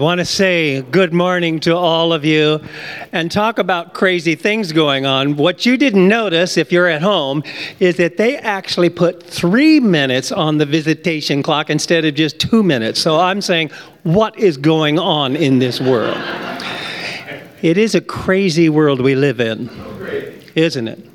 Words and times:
want 0.00 0.18
to 0.18 0.24
say 0.24 0.80
good 0.80 1.12
morning 1.12 1.60
to 1.60 1.76
all 1.76 2.14
of 2.14 2.24
you 2.24 2.58
and 3.12 3.30
talk 3.30 3.58
about 3.58 3.92
crazy 3.92 4.34
things 4.34 4.72
going 4.72 5.04
on. 5.04 5.36
What 5.36 5.66
you 5.66 5.76
didn't 5.76 6.08
notice 6.08 6.56
if 6.56 6.72
you're 6.72 6.86
at 6.86 7.02
home 7.02 7.42
is 7.80 7.98
that 7.98 8.16
they 8.16 8.38
actually 8.38 8.88
put 8.88 9.22
three 9.22 9.78
minutes 9.78 10.32
on 10.32 10.56
the 10.56 10.64
visitation 10.64 11.42
clock 11.42 11.68
instead 11.68 12.06
of 12.06 12.14
just 12.14 12.40
two 12.40 12.62
minutes. 12.62 12.98
So 12.98 13.20
I'm 13.20 13.42
saying, 13.42 13.72
what 14.02 14.38
is 14.38 14.56
going 14.56 14.98
on 14.98 15.36
in 15.36 15.58
this 15.58 15.82
world? 15.82 16.16
It 17.60 17.76
is 17.76 17.94
a 17.94 18.00
crazy 18.00 18.70
world 18.70 19.02
we 19.02 19.14
live 19.14 19.38
in, 19.38 19.68
isn't 20.54 20.88
it? 20.88 21.06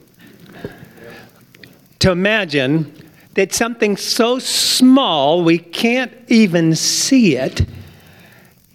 To 2.00 2.12
imagine 2.12 2.94
that 3.34 3.52
something 3.52 3.98
so 3.98 4.38
small 4.38 5.44
we 5.44 5.58
can't 5.58 6.14
even 6.28 6.76
see 6.76 7.36
it 7.36 7.66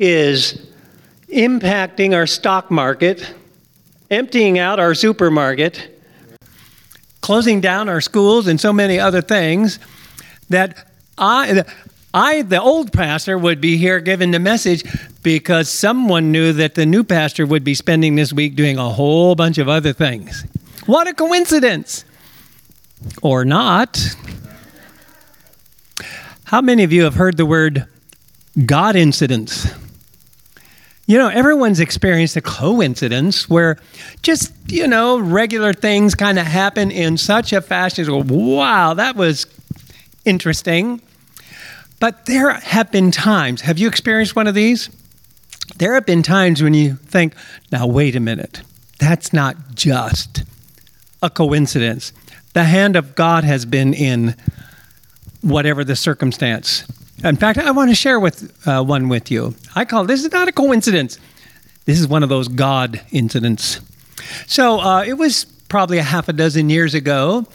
is 0.01 0.67
impacting 1.29 2.15
our 2.15 2.27
stock 2.27 2.71
market, 2.71 3.35
emptying 4.11 4.59
out 4.59 4.81
our 4.81 4.95
supermarket, 4.95 6.01
closing 7.21 7.61
down 7.61 7.89
our 7.89 8.01
schools, 8.01 8.49
and 8.49 8.61
so 8.61 8.73
many 8.73 8.99
other 8.99 9.21
things 9.21 9.79
that 10.49 10.91
I, 11.19 11.63
I, 12.15 12.43
the 12.43 12.61
old 12.61 12.93
pastor, 12.93 13.39
would 13.39 13.61
be 13.61 13.77
here 13.77 14.01
giving 14.01 14.31
the 14.31 14.41
message 14.41 14.85
because 15.23 15.69
someone 15.69 16.33
knew 16.33 16.55
that 16.55 16.75
the 16.75 16.87
new 16.87 17.05
pastor 17.05 17.47
would 17.47 17.63
be 17.63 17.75
spending 17.75 18.17
this 18.17 18.33
week 18.33 18.57
doing 18.57 18.79
a 18.79 18.89
whole 18.89 19.35
bunch 19.35 19.59
of 19.59 19.69
other 19.69 19.93
things. 19.93 20.45
What 20.87 21.07
a 21.07 21.15
coincidence! 21.15 22.05
Or 23.23 23.45
not. 23.45 24.01
How 26.45 26.61
many 26.61 26.83
of 26.85 26.93
you 26.93 27.05
have 27.05 27.15
heard 27.15 27.37
the 27.37 27.47
word 27.47 27.87
God 28.67 28.97
incidents? 28.97 29.69
You 31.11 31.19
know, 31.19 31.27
everyone's 31.27 31.81
experienced 31.81 32.37
a 32.37 32.41
coincidence 32.41 33.51
where 33.51 33.79
just, 34.23 34.53
you 34.69 34.87
know, 34.87 35.19
regular 35.19 35.73
things 35.73 36.15
kind 36.15 36.39
of 36.39 36.47
happen 36.47 36.93
in 36.93 37.17
such 37.17 37.53
a 37.53 37.61
fashion. 37.61 38.05
Go, 38.05 38.19
wow, 38.19 38.95
that 38.95 39.17
was 39.17 39.49
interesting. 40.25 41.03
But 41.99 42.27
there 42.27 42.53
have 42.53 42.93
been 42.93 43.11
times, 43.11 43.63
have 43.63 43.77
you 43.77 43.89
experienced 43.89 44.37
one 44.37 44.47
of 44.47 44.55
these? 44.55 44.89
There 45.79 45.95
have 45.95 46.07
been 46.07 46.23
times 46.23 46.63
when 46.63 46.75
you 46.75 46.95
think, 46.95 47.35
now, 47.73 47.89
wait 47.89 48.15
a 48.15 48.21
minute, 48.21 48.63
that's 49.01 49.33
not 49.33 49.57
just 49.75 50.45
a 51.25 51.29
coincidence. 51.29 52.13
The 52.53 52.63
hand 52.63 52.95
of 52.95 53.17
God 53.17 53.43
has 53.43 53.65
been 53.65 53.95
in 53.95 54.37
whatever 55.41 55.83
the 55.83 55.97
circumstance. 55.97 56.85
In 57.23 57.37
fact, 57.37 57.59
I 57.59 57.71
want 57.71 57.91
to 57.91 57.95
share 57.95 58.19
with 58.19 58.67
uh, 58.67 58.83
one 58.83 59.09
with 59.09 59.31
you. 59.31 59.55
I 59.75 59.85
call 59.85 60.05
this 60.05 60.25
is 60.25 60.33
not 60.33 60.49
a 60.49 60.53
coincidence. 60.53 61.19
This 61.85 62.01
is 62.01 62.09
one 62.09 62.23
of 62.23 62.29
those 62.29 62.49
God 62.49 63.01
incidents. 63.11 63.81
So 64.47 64.81
uh, 64.81 65.05
it 65.05 65.15
was 65.15 65.45
probably 65.69 65.99
a 65.99 66.03
half 66.03 66.29
a 66.29 66.33
dozen 66.33 66.71
years 66.71 66.95
ago 66.95 67.47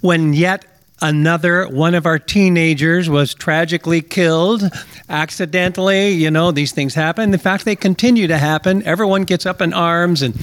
when 0.00 0.34
yet 0.34 0.64
another 1.00 1.66
one 1.68 1.94
of 1.94 2.06
our 2.06 2.18
teenagers 2.18 3.10
was 3.10 3.34
tragically 3.34 4.00
killed 4.00 4.62
accidentally 5.08 6.10
you 6.10 6.30
know 6.30 6.52
these 6.52 6.70
things 6.70 6.94
happen 6.94 7.32
in 7.34 7.40
fact 7.40 7.64
they 7.64 7.74
continue 7.74 8.28
to 8.28 8.38
happen 8.38 8.84
everyone 8.84 9.24
gets 9.24 9.44
up 9.44 9.60
in 9.60 9.72
arms 9.72 10.22
and 10.22 10.38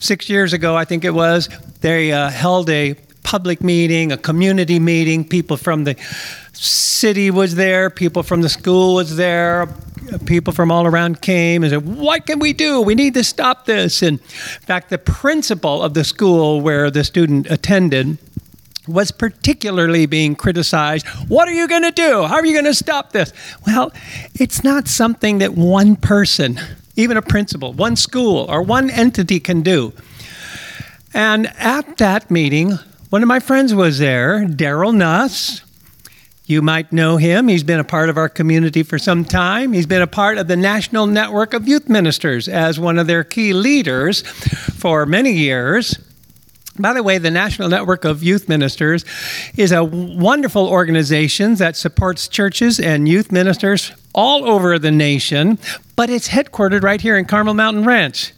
six 0.00 0.28
years 0.28 0.52
ago 0.52 0.76
i 0.76 0.84
think 0.84 1.02
it 1.02 1.14
was 1.14 1.48
they 1.80 2.12
uh, 2.12 2.28
held 2.28 2.68
a 2.68 2.94
public 3.22 3.62
meeting 3.62 4.12
a 4.12 4.18
community 4.18 4.78
meeting 4.78 5.26
people 5.26 5.56
from 5.56 5.84
the 5.84 5.96
city 6.52 7.30
was 7.30 7.54
there, 7.54 7.90
people 7.90 8.22
from 8.22 8.42
the 8.42 8.48
school 8.48 8.94
was 8.94 9.16
there, 9.16 9.68
people 10.26 10.52
from 10.52 10.70
all 10.70 10.86
around 10.86 11.20
came 11.20 11.62
and 11.62 11.70
said, 11.70 11.86
What 11.86 12.26
can 12.26 12.38
we 12.38 12.52
do? 12.52 12.80
We 12.80 12.94
need 12.94 13.14
to 13.14 13.24
stop 13.24 13.66
this. 13.66 14.02
And 14.02 14.18
in 14.20 14.66
fact, 14.66 14.90
the 14.90 14.98
principal 14.98 15.82
of 15.82 15.94
the 15.94 16.04
school 16.04 16.60
where 16.60 16.90
the 16.90 17.04
student 17.04 17.50
attended 17.50 18.18
was 18.88 19.12
particularly 19.12 20.06
being 20.06 20.34
criticized. 20.34 21.06
What 21.28 21.48
are 21.48 21.52
you 21.52 21.68
going 21.68 21.82
to 21.82 21.92
do? 21.92 22.24
How 22.24 22.34
are 22.34 22.46
you 22.46 22.52
going 22.52 22.64
to 22.64 22.74
stop 22.74 23.12
this? 23.12 23.32
Well, 23.66 23.92
it's 24.34 24.64
not 24.64 24.88
something 24.88 25.38
that 25.38 25.54
one 25.54 25.94
person, 25.94 26.60
even 26.96 27.16
a 27.16 27.22
principal, 27.22 27.72
one 27.72 27.94
school, 27.94 28.46
or 28.50 28.62
one 28.62 28.90
entity 28.90 29.38
can 29.38 29.62
do. 29.62 29.92
And 31.14 31.46
at 31.58 31.98
that 31.98 32.30
meeting, 32.30 32.72
one 33.10 33.22
of 33.22 33.28
my 33.28 33.38
friends 33.38 33.74
was 33.74 33.98
there, 33.98 34.46
Daryl 34.46 34.94
Nuss, 34.94 35.61
you 36.46 36.60
might 36.60 36.92
know 36.92 37.16
him. 37.16 37.48
He's 37.48 37.62
been 37.62 37.78
a 37.78 37.84
part 37.84 38.08
of 38.08 38.16
our 38.16 38.28
community 38.28 38.82
for 38.82 38.98
some 38.98 39.24
time. 39.24 39.72
He's 39.72 39.86
been 39.86 40.02
a 40.02 40.06
part 40.06 40.38
of 40.38 40.48
the 40.48 40.56
National 40.56 41.06
Network 41.06 41.54
of 41.54 41.68
Youth 41.68 41.88
Ministers 41.88 42.48
as 42.48 42.80
one 42.80 42.98
of 42.98 43.06
their 43.06 43.22
key 43.22 43.52
leaders 43.52 44.22
for 44.22 45.06
many 45.06 45.32
years. 45.32 45.98
By 46.78 46.94
the 46.94 47.02
way, 47.02 47.18
the 47.18 47.30
National 47.30 47.68
Network 47.68 48.04
of 48.04 48.22
Youth 48.22 48.48
Ministers 48.48 49.04
is 49.56 49.72
a 49.72 49.84
wonderful 49.84 50.66
organization 50.66 51.54
that 51.56 51.76
supports 51.76 52.28
churches 52.28 52.80
and 52.80 53.08
youth 53.08 53.30
ministers 53.30 53.92
all 54.14 54.44
over 54.48 54.78
the 54.78 54.90
nation, 54.90 55.58
but 55.96 56.10
it's 56.10 56.28
headquartered 56.28 56.82
right 56.82 57.00
here 57.00 57.16
in 57.18 57.26
Carmel 57.26 57.54
Mountain 57.54 57.84
Ranch. 57.84 58.32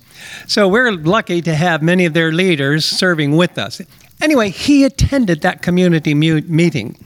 So 0.47 0.69
we're 0.69 0.93
lucky 0.93 1.43
to 1.43 1.55
have 1.55 1.81
many 1.81 2.07
of 2.07 2.13
their 2.13 2.33
leaders 2.33 2.85
serving 2.85 3.37
with 3.37 3.57
us. 3.57 3.81
Anyway, 4.21 4.51
he 4.51 4.85
attended 4.85 5.41
that 5.43 5.63
community 5.63 6.13
meeting. 6.15 6.97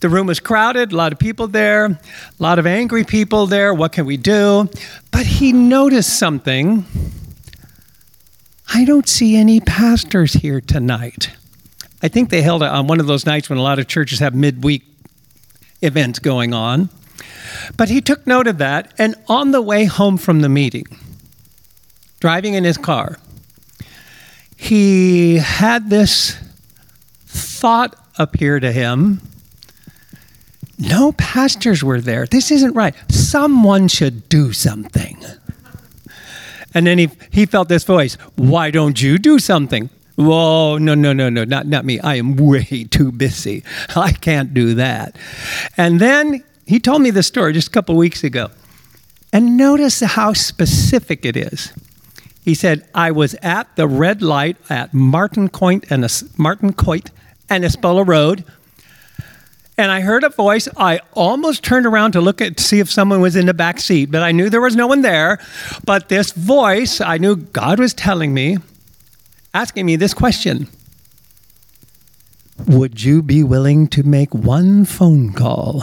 The 0.00 0.08
room 0.08 0.26
was 0.26 0.40
crowded, 0.40 0.92
a 0.92 0.96
lot 0.96 1.12
of 1.12 1.18
people 1.18 1.46
there, 1.46 1.86
a 1.86 1.98
lot 2.38 2.58
of 2.58 2.66
angry 2.66 3.04
people 3.04 3.46
there. 3.46 3.74
What 3.74 3.92
can 3.92 4.06
we 4.06 4.16
do? 4.16 4.68
But 5.10 5.26
he 5.26 5.52
noticed 5.52 6.18
something. 6.18 6.84
I 8.72 8.84
don't 8.84 9.08
see 9.08 9.36
any 9.36 9.60
pastors 9.60 10.32
here 10.32 10.60
tonight. 10.60 11.30
I 12.02 12.08
think 12.08 12.30
they 12.30 12.40
held 12.40 12.62
it 12.62 12.68
on 12.68 12.86
one 12.86 13.00
of 13.00 13.06
those 13.06 13.26
nights 13.26 13.50
when 13.50 13.58
a 13.58 13.62
lot 13.62 13.78
of 13.78 13.86
churches 13.88 14.20
have 14.20 14.34
midweek 14.34 14.84
events 15.82 16.18
going 16.18 16.54
on. 16.54 16.88
But 17.76 17.88
he 17.88 18.00
took 18.00 18.26
note 18.26 18.46
of 18.46 18.58
that, 18.58 18.94
and 18.96 19.14
on 19.28 19.50
the 19.50 19.60
way 19.60 19.84
home 19.84 20.16
from 20.16 20.40
the 20.40 20.48
meeting, 20.48 20.86
driving 22.20 22.54
in 22.54 22.64
his 22.64 22.78
car, 22.78 23.18
he 24.56 25.36
had 25.36 25.90
this 25.90 26.36
thought 27.26 27.96
appear 28.18 28.60
to 28.60 28.72
him 28.72 29.20
no 30.80 31.12
pastors 31.12 31.84
were 31.84 32.00
there. 32.00 32.26
This 32.26 32.50
isn't 32.50 32.74
right. 32.74 32.94
Someone 33.10 33.88
should 33.88 34.28
do 34.28 34.52
something. 34.52 35.22
And 36.72 36.86
then 36.86 36.98
he, 36.98 37.10
he 37.30 37.46
felt 37.46 37.68
this 37.68 37.84
voice 37.84 38.14
Why 38.36 38.70
don't 38.70 39.00
you 39.00 39.18
do 39.18 39.38
something? 39.38 39.90
Whoa, 40.16 40.76
no, 40.78 40.94
no, 40.94 41.12
no, 41.12 41.30
no, 41.30 41.44
not, 41.44 41.66
not 41.66 41.84
me. 41.84 41.98
I 42.00 42.16
am 42.16 42.36
way 42.36 42.64
too 42.90 43.10
busy. 43.10 43.64
I 43.96 44.12
can't 44.12 44.52
do 44.52 44.74
that. 44.74 45.16
And 45.76 45.98
then 45.98 46.44
he 46.66 46.78
told 46.78 47.02
me 47.02 47.10
this 47.10 47.26
story 47.26 47.52
just 47.52 47.68
a 47.68 47.70
couple 47.70 47.96
weeks 47.96 48.22
ago. 48.22 48.50
And 49.32 49.56
notice 49.56 50.00
how 50.00 50.32
specific 50.32 51.24
it 51.24 51.36
is. 51.36 51.72
He 52.42 52.54
said, 52.54 52.86
I 52.94 53.12
was 53.12 53.34
at 53.42 53.74
the 53.76 53.86
red 53.86 54.22
light 54.22 54.56
at 54.68 54.92
Martincoit 54.92 55.90
and 55.90 56.04
Martincoit 56.04 57.10
and 57.48 57.64
Espola 57.64 58.06
Road 58.06 58.44
and 59.76 59.90
I 59.90 60.00
heard 60.00 60.24
a 60.24 60.28
voice. 60.28 60.68
I 60.76 61.00
almost 61.12 61.64
turned 61.64 61.86
around 61.86 62.12
to 62.12 62.20
look 62.20 62.40
at 62.40 62.56
to 62.58 62.62
see 62.62 62.80
if 62.80 62.90
someone 62.90 63.20
was 63.20 63.36
in 63.36 63.46
the 63.46 63.54
back 63.54 63.80
seat, 63.80 64.10
but 64.10 64.22
I 64.22 64.32
knew 64.32 64.50
there 64.50 64.60
was 64.60 64.76
no 64.76 64.86
one 64.86 65.02
there. 65.02 65.38
But 65.84 66.08
this 66.08 66.32
voice, 66.32 67.00
I 67.00 67.18
knew 67.18 67.36
God 67.36 67.78
was 67.78 67.94
telling 67.94 68.34
me, 68.34 68.58
asking 69.54 69.86
me 69.86 69.96
this 69.96 70.14
question. 70.14 70.68
Would 72.66 73.02
you 73.02 73.22
be 73.22 73.42
willing 73.42 73.88
to 73.88 74.02
make 74.02 74.34
one 74.34 74.84
phone 74.84 75.32
call? 75.32 75.82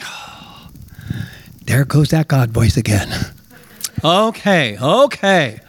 there 1.64 1.84
goes 1.84 2.08
that 2.08 2.28
God 2.28 2.50
voice 2.50 2.76
again. 2.76 3.12
Okay, 4.02 4.78
okay. 4.78 5.60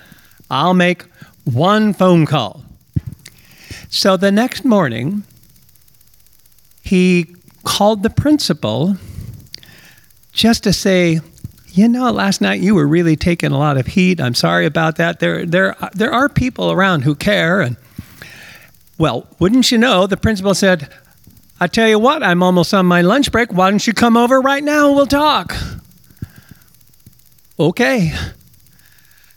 I'll 0.49 0.73
make 0.73 1.03
one 1.43 1.93
phone 1.93 2.25
call. 2.25 2.63
So 3.89 4.17
the 4.17 4.31
next 4.31 4.65
morning, 4.65 5.23
he 6.85 7.35
called 7.63 8.03
the 8.03 8.11
principal 8.11 8.95
just 10.31 10.63
to 10.63 10.71
say, 10.71 11.19
you 11.71 11.87
know, 11.87 12.11
last 12.11 12.41
night 12.41 12.61
you 12.61 12.75
were 12.75 12.87
really 12.87 13.15
taking 13.15 13.51
a 13.51 13.57
lot 13.57 13.77
of 13.77 13.87
heat. 13.87 14.21
I'm 14.21 14.35
sorry 14.35 14.67
about 14.67 14.97
that. 14.97 15.19
There, 15.19 15.45
there, 15.47 15.75
there 15.93 16.13
are 16.13 16.29
people 16.29 16.71
around 16.71 17.01
who 17.01 17.15
care. 17.15 17.61
And 17.61 17.75
well, 18.99 19.27
wouldn't 19.39 19.71
you 19.71 19.79
know, 19.79 20.05
the 20.05 20.15
principal 20.15 20.53
said, 20.53 20.93
I 21.59 21.65
tell 21.67 21.87
you 21.87 21.97
what, 21.97 22.21
I'm 22.21 22.43
almost 22.43 22.71
on 22.71 22.85
my 22.85 23.01
lunch 23.01 23.31
break. 23.31 23.51
Why 23.51 23.71
don't 23.71 23.85
you 23.85 23.93
come 23.93 24.15
over 24.15 24.39
right 24.39 24.63
now 24.63 24.93
we'll 24.93 25.07
talk? 25.07 25.55
Okay. 27.59 28.13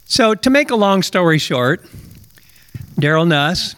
So, 0.05 0.35
to 0.35 0.51
make 0.51 0.71
a 0.71 0.77
long 0.77 1.03
story 1.03 1.39
short, 1.39 1.85
Daryl 3.01 3.27
Nuss 3.27 3.75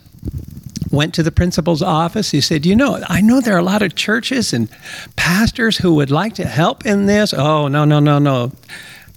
went 0.90 1.14
to 1.14 1.22
the 1.22 1.32
principal's 1.32 1.82
office. 1.82 2.30
He 2.30 2.40
said, 2.40 2.66
You 2.66 2.76
know, 2.76 3.02
I 3.08 3.20
know 3.20 3.40
there 3.40 3.54
are 3.54 3.58
a 3.58 3.64
lot 3.64 3.82
of 3.82 3.94
churches 3.94 4.52
and 4.52 4.68
pastors 5.16 5.78
who 5.78 5.94
would 5.94 6.10
like 6.10 6.34
to 6.34 6.46
help 6.46 6.86
in 6.86 7.06
this. 7.06 7.32
Oh, 7.32 7.68
no, 7.68 7.84
no, 7.84 8.00
no, 8.00 8.18
no. 8.18 8.52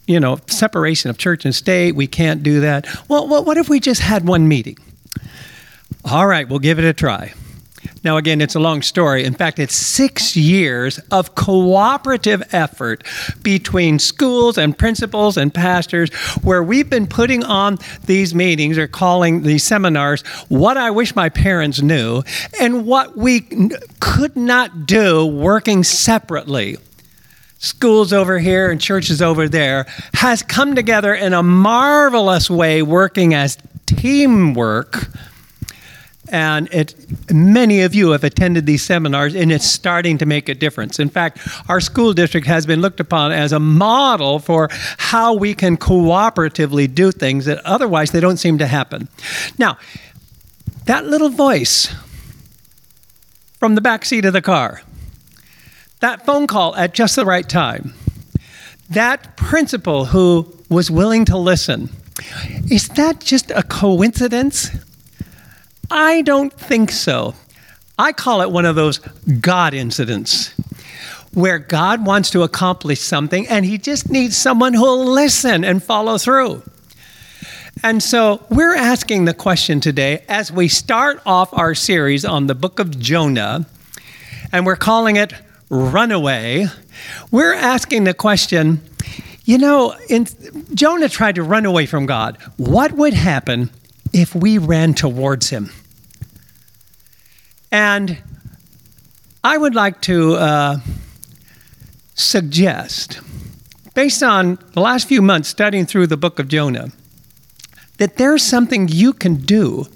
you 0.07 0.19
know, 0.19 0.39
separation 0.47 1.09
of 1.09 1.17
church 1.17 1.45
and 1.45 1.55
state. 1.55 1.95
We 1.95 2.07
can't 2.07 2.43
do 2.43 2.59
that. 2.61 2.87
Well, 3.07 3.27
what 3.27 3.57
if 3.57 3.69
we 3.69 3.79
just 3.79 4.01
had 4.01 4.27
one 4.27 4.47
meeting? 4.47 4.77
All 6.05 6.27
right, 6.27 6.47
we'll 6.47 6.59
give 6.59 6.79
it 6.79 6.85
a 6.85 6.93
try. 6.93 7.33
Now, 8.03 8.17
again, 8.17 8.41
it's 8.41 8.55
a 8.55 8.59
long 8.59 8.81
story. 8.81 9.23
In 9.23 9.33
fact, 9.33 9.59
it's 9.59 9.75
six 9.75 10.35
years 10.35 10.99
of 11.11 11.35
cooperative 11.35 12.43
effort 12.53 13.03
between 13.41 13.99
schools 13.99 14.57
and 14.57 14.77
principals 14.77 15.37
and 15.37 15.53
pastors 15.53 16.13
where 16.43 16.61
we've 16.63 16.89
been 16.89 17.07
putting 17.07 17.43
on 17.43 17.77
these 18.05 18.35
meetings 18.35 18.77
or 18.77 18.87
calling 18.87 19.43
these 19.43 19.63
seminars 19.63 20.21
what 20.49 20.77
I 20.77 20.91
wish 20.91 21.15
my 21.15 21.29
parents 21.29 21.81
knew 21.81 22.23
and 22.59 22.85
what 22.85 23.17
we 23.17 23.41
could 23.99 24.35
not 24.35 24.85
do 24.85 25.25
working 25.25 25.83
separately 25.83 26.77
schools 27.63 28.11
over 28.11 28.39
here 28.39 28.69
and 28.69 28.81
churches 28.81 29.21
over 29.21 29.47
there 29.47 29.85
has 30.13 30.43
come 30.43 30.75
together 30.75 31.13
in 31.13 31.31
a 31.33 31.41
marvelous 31.41 32.49
way 32.49 32.81
working 32.81 33.33
as 33.33 33.57
teamwork 33.85 35.07
and 36.33 36.67
it, 36.73 36.95
many 37.31 37.83
of 37.83 37.93
you 37.93 38.09
have 38.09 38.23
attended 38.23 38.65
these 38.65 38.81
seminars, 38.81 39.35
and 39.35 39.51
it's 39.51 39.65
starting 39.65 40.17
to 40.17 40.25
make 40.25 40.49
a 40.49 40.55
difference. 40.55 40.97
In 40.97 41.07
fact, 41.07 41.37
our 41.69 41.79
school 41.79 42.11
district 42.11 42.47
has 42.47 42.65
been 42.65 42.81
looked 42.81 42.99
upon 42.99 43.31
as 43.31 43.51
a 43.51 43.59
model 43.59 44.39
for 44.39 44.67
how 44.97 45.35
we 45.35 45.53
can 45.53 45.77
cooperatively 45.77 46.93
do 46.93 47.11
things 47.11 47.45
that 47.45 47.63
otherwise 47.63 48.11
they 48.11 48.19
don't 48.19 48.37
seem 48.37 48.57
to 48.57 48.65
happen. 48.65 49.07
Now, 49.59 49.77
that 50.85 51.05
little 51.05 51.29
voice 51.29 51.93
from 53.59 53.75
the 53.75 53.81
back 53.81 54.03
seat 54.03 54.25
of 54.25 54.33
the 54.33 54.41
car, 54.41 54.81
that 55.99 56.25
phone 56.25 56.47
call 56.47 56.75
at 56.75 56.95
just 56.95 57.15
the 57.15 57.25
right 57.25 57.47
time, 57.47 57.93
that 58.89 59.37
principal 59.37 60.05
who 60.05 60.51
was 60.67 60.89
willing 60.89 61.25
to 61.25 61.37
listen, 61.37 61.89
is 62.71 62.87
that 62.89 63.19
just 63.19 63.51
a 63.51 63.61
coincidence? 63.61 64.71
I 65.95 66.23
don't 66.23 66.51
think 66.51 66.89
so. 66.89 67.35
I 67.99 68.13
call 68.13 68.41
it 68.41 68.49
one 68.49 68.65
of 68.65 68.75
those 68.75 68.97
God 69.39 69.75
incidents 69.75 70.49
where 71.35 71.59
God 71.59 72.03
wants 72.03 72.31
to 72.31 72.41
accomplish 72.41 72.99
something 72.99 73.47
and 73.47 73.63
he 73.63 73.77
just 73.77 74.09
needs 74.09 74.35
someone 74.35 74.73
who'll 74.73 75.05
listen 75.05 75.63
and 75.63 75.83
follow 75.83 76.17
through. 76.17 76.63
And 77.83 78.01
so 78.01 78.43
we're 78.49 78.75
asking 78.75 79.25
the 79.25 79.35
question 79.35 79.79
today 79.79 80.23
as 80.27 80.51
we 80.51 80.67
start 80.67 81.21
off 81.27 81.53
our 81.53 81.75
series 81.75 82.25
on 82.25 82.47
the 82.47 82.55
book 82.55 82.79
of 82.79 82.99
Jonah, 82.99 83.67
and 84.51 84.65
we're 84.65 84.75
calling 84.75 85.17
it 85.17 85.33
Runaway. 85.69 86.67
We're 87.29 87.53
asking 87.53 88.05
the 88.05 88.15
question 88.15 88.81
you 89.45 89.57
know, 89.59 89.93
in, 90.09 90.25
Jonah 90.73 91.09
tried 91.09 91.35
to 91.35 91.43
run 91.43 91.65
away 91.65 91.85
from 91.85 92.05
God. 92.07 92.37
What 92.57 92.93
would 92.93 93.13
happen 93.13 93.69
if 94.13 94.35
we 94.35 94.59
ran 94.59 94.93
towards 94.93 95.49
him. 95.49 95.71
And 97.73 98.21
I 99.43 99.57
would 99.57 99.73
like 99.73 99.99
to 100.01 100.35
uh, 100.35 100.77
suggest, 102.13 103.19
based 103.95 104.21
on 104.21 104.59
the 104.73 104.79
last 104.79 105.07
few 105.07 105.23
months 105.23 105.49
studying 105.49 105.87
through 105.87 106.05
the 106.05 106.15
book 106.15 106.37
of 106.37 106.47
Jonah, 106.47 106.91
that 107.97 108.17
there's 108.17 108.43
something 108.43 108.87
you 108.89 109.11
can 109.11 109.37
do 109.37 109.87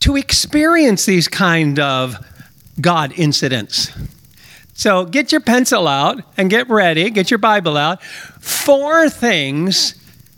to 0.00 0.16
experience 0.16 1.04
these 1.04 1.28
kind 1.28 1.78
of 1.78 2.16
God 2.80 3.12
incidents. 3.16 3.92
So 4.72 5.04
get 5.04 5.32
your 5.32 5.42
pencil 5.42 5.86
out 5.86 6.22
and 6.38 6.48
get 6.48 6.66
ready, 6.70 7.10
get 7.10 7.30
your 7.30 7.36
Bible 7.36 7.76
out. 7.76 8.02
Four 8.02 9.10
things 9.10 9.94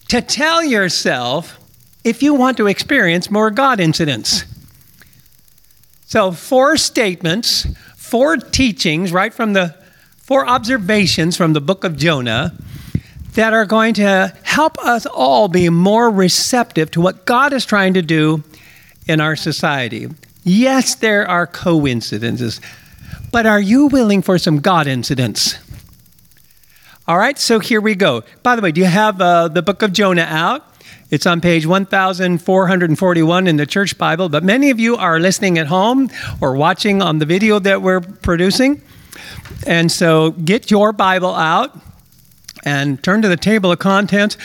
to 0.09 0.23
tell 0.23 0.65
yourself 0.65 1.57
if 2.03 2.21
you 2.21 2.35
want 2.35 2.57
to 2.57 2.67
experience 2.67 3.31
more 3.31 3.53
God 3.53 3.79
incidents. 3.79 4.45
So, 6.09 6.33
four 6.33 6.79
statements, 6.79 7.67
four 7.95 8.39
teachings, 8.39 9.13
right 9.13 9.35
from 9.35 9.53
the 9.53 9.75
four 10.17 10.49
observations 10.49 11.37
from 11.37 11.53
the 11.53 11.61
book 11.61 11.85
of 11.85 11.99
Jonah 11.99 12.55
that 13.35 13.53
are 13.53 13.67
going 13.67 13.93
to 13.95 14.33
help 14.43 14.79
us 14.79 15.05
all 15.05 15.49
be 15.49 15.69
more 15.69 16.09
receptive 16.09 16.91
to 16.93 17.03
what 17.03 17.27
God 17.27 17.53
is 17.53 17.67
trying 17.67 17.93
to 17.93 18.01
do 18.01 18.43
in 19.07 19.21
our 19.21 19.37
society. 19.37 20.09
Yes, 20.45 20.95
there 20.95 21.29
are 21.29 21.47
coincidences, 21.47 22.63
but 23.31 23.45
are 23.45 23.61
you 23.61 23.89
willing 23.89 24.23
for 24.23 24.39
some 24.39 24.61
God 24.61 24.87
incidents? 24.87 25.59
All 27.07 27.19
right, 27.19 27.39
so 27.39 27.59
here 27.59 27.83
we 27.83 27.95
go. 27.95 28.25
By 28.43 28.57
the 28.57 28.63
way, 28.63 28.73
do 28.73 28.81
you 28.81 28.87
have 28.87 29.21
uh, 29.21 29.49
the 29.49 29.61
book 29.61 29.83
of 29.83 29.93
Jonah 29.93 30.23
out? 30.23 30.68
It's 31.11 31.25
on 31.25 31.41
page 31.41 31.65
1441 31.65 33.47
in 33.47 33.57
the 33.57 33.65
church 33.65 33.97
Bible, 33.97 34.29
but 34.29 34.45
many 34.45 34.69
of 34.69 34.79
you 34.79 34.97
are 34.97 35.19
listening 35.19 35.59
at 35.59 35.67
home 35.67 36.11
or 36.41 36.55
watching 36.55 37.01
on 37.01 37.19
the 37.19 37.25
video 37.25 37.59
that 37.61 37.81
we're 37.81 38.03
producing. 38.03 38.83
And 39.67 39.91
so 39.91 40.33
get 40.33 40.71
your 40.71 40.93
Bible 40.93 41.35
out 41.35 41.79
and 42.63 43.03
turn 43.03 43.23
to 43.23 43.29
the 43.29 43.39
table 43.39 43.73
of 43.73 43.79
contents. 43.79 44.37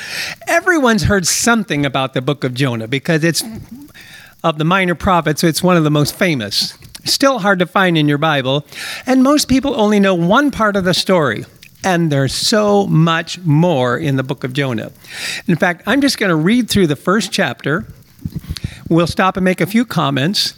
Everyone's 0.48 1.04
heard 1.04 1.28
something 1.28 1.86
about 1.86 2.14
the 2.14 2.22
book 2.22 2.46
of 2.46 2.54
Jonah 2.54 2.88
because 2.88 3.26
it's 3.26 3.44
of 4.42 4.58
the 4.58 4.66
minor 4.66 4.96
prophets, 4.96 5.44
it's 5.44 5.62
one 5.62 5.76
of 5.76 5.84
the 5.84 5.92
most 5.92 6.16
famous. 6.16 6.78
Still 7.04 7.40
hard 7.40 7.60
to 7.60 7.66
find 7.66 7.98
in 7.98 8.08
your 8.08 8.18
Bible. 8.18 8.66
And 9.06 9.22
most 9.22 9.50
people 9.50 9.78
only 9.78 10.00
know 10.00 10.16
one 10.16 10.50
part 10.50 10.78
of 10.78 10.86
the 10.86 10.94
story. 10.94 11.44
And 11.84 12.12
there's 12.12 12.34
so 12.34 12.88
much 12.88 13.40
more 13.40 13.98
in 13.98 14.16
the 14.16 14.24
book 14.24 14.44
of 14.44 14.54
Jonah. 14.54 14.92
In 15.48 15.56
fact, 15.56 15.84
I'm 15.86 16.02
just 16.02 16.18
going 16.18 16.30
to 16.30 16.36
read 16.36 16.70
through 16.70 16.88
the 16.88 16.96
first 16.96 17.32
chapter. 17.32 17.86
We'll 18.90 19.08
stop 19.08 19.38
and 19.38 19.44
make 19.44 19.60
a 19.62 19.66
few 19.66 19.86
comments. 19.86 20.54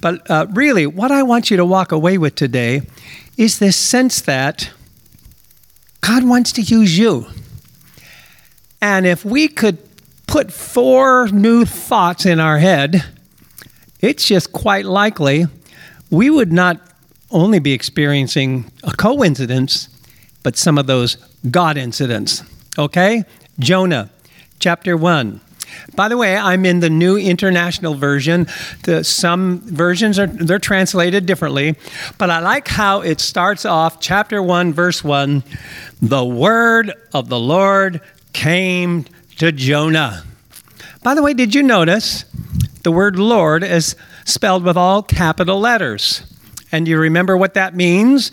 But 0.00 0.30
uh, 0.30 0.46
really, 0.52 0.86
what 0.86 1.10
I 1.10 1.22
want 1.22 1.50
you 1.50 1.56
to 1.56 1.64
walk 1.64 1.92
away 1.92 2.18
with 2.18 2.34
today 2.34 2.82
is 3.36 3.58
this 3.58 3.76
sense 3.76 4.22
that 4.22 4.70
God 6.00 6.24
wants 6.24 6.52
to 6.52 6.62
use 6.62 6.98
you. 6.98 7.26
And 8.80 9.06
if 9.06 9.24
we 9.24 9.48
could 9.48 9.78
put 10.26 10.52
four 10.52 11.28
new 11.28 11.64
thoughts 11.64 12.24
in 12.24 12.40
our 12.40 12.58
head, 12.58 13.04
it's 14.00 14.26
just 14.26 14.52
quite 14.52 14.86
likely 14.86 15.46
we 16.10 16.30
would 16.30 16.52
not 16.52 16.80
only 17.30 17.58
be 17.58 17.72
experiencing 17.72 18.70
a 18.82 18.92
coincidence, 18.92 19.88
but 20.42 20.56
some 20.56 20.78
of 20.78 20.86
those 20.86 21.16
God 21.50 21.76
incidents. 21.76 22.42
Okay? 22.78 23.24
Jonah, 23.58 24.10
chapter 24.58 24.96
1. 24.96 25.40
By 25.94 26.08
the 26.08 26.16
way, 26.16 26.36
I'm 26.36 26.64
in 26.66 26.80
the 26.80 26.90
New 26.90 27.16
International 27.16 27.94
Version. 27.94 28.46
The, 28.84 29.04
some 29.04 29.60
versions 29.60 30.18
are 30.18 30.26
they're 30.26 30.58
translated 30.58 31.26
differently, 31.26 31.76
but 32.18 32.30
I 32.30 32.40
like 32.40 32.68
how 32.68 33.02
it 33.02 33.20
starts 33.20 33.64
off 33.64 34.00
chapter 34.00 34.42
1 34.42 34.72
verse 34.72 35.04
1, 35.04 35.44
the 36.02 36.24
word 36.24 36.92
of 37.14 37.28
the 37.28 37.38
Lord 37.38 38.00
came 38.32 39.04
to 39.38 39.52
Jonah. 39.52 40.24
By 41.02 41.14
the 41.14 41.22
way, 41.22 41.34
did 41.34 41.54
you 41.54 41.62
notice 41.62 42.24
the 42.82 42.92
word 42.92 43.18
Lord 43.18 43.62
is 43.62 43.96
spelled 44.24 44.64
with 44.64 44.76
all 44.76 45.02
capital 45.02 45.60
letters? 45.60 46.22
And 46.72 46.86
you 46.86 46.98
remember 46.98 47.36
what 47.36 47.54
that 47.54 47.74
means? 47.74 48.30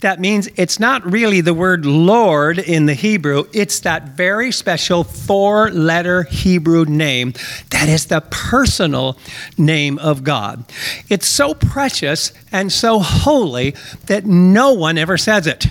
That 0.00 0.18
means 0.18 0.48
it's 0.56 0.80
not 0.80 1.10
really 1.10 1.40
the 1.40 1.54
word 1.54 1.86
Lord 1.86 2.58
in 2.58 2.86
the 2.86 2.94
Hebrew, 2.94 3.44
it's 3.52 3.80
that 3.80 4.08
very 4.08 4.50
special 4.50 5.04
four 5.04 5.70
letter 5.70 6.24
Hebrew 6.24 6.84
name 6.84 7.34
that 7.70 7.88
is 7.88 8.06
the 8.06 8.22
personal 8.30 9.16
name 9.56 9.98
of 9.98 10.24
God. 10.24 10.64
It's 11.08 11.26
so 11.26 11.54
precious 11.54 12.32
and 12.50 12.72
so 12.72 12.98
holy 12.98 13.74
that 14.06 14.26
no 14.26 14.72
one 14.72 14.98
ever 14.98 15.16
says 15.16 15.46
it. 15.46 15.66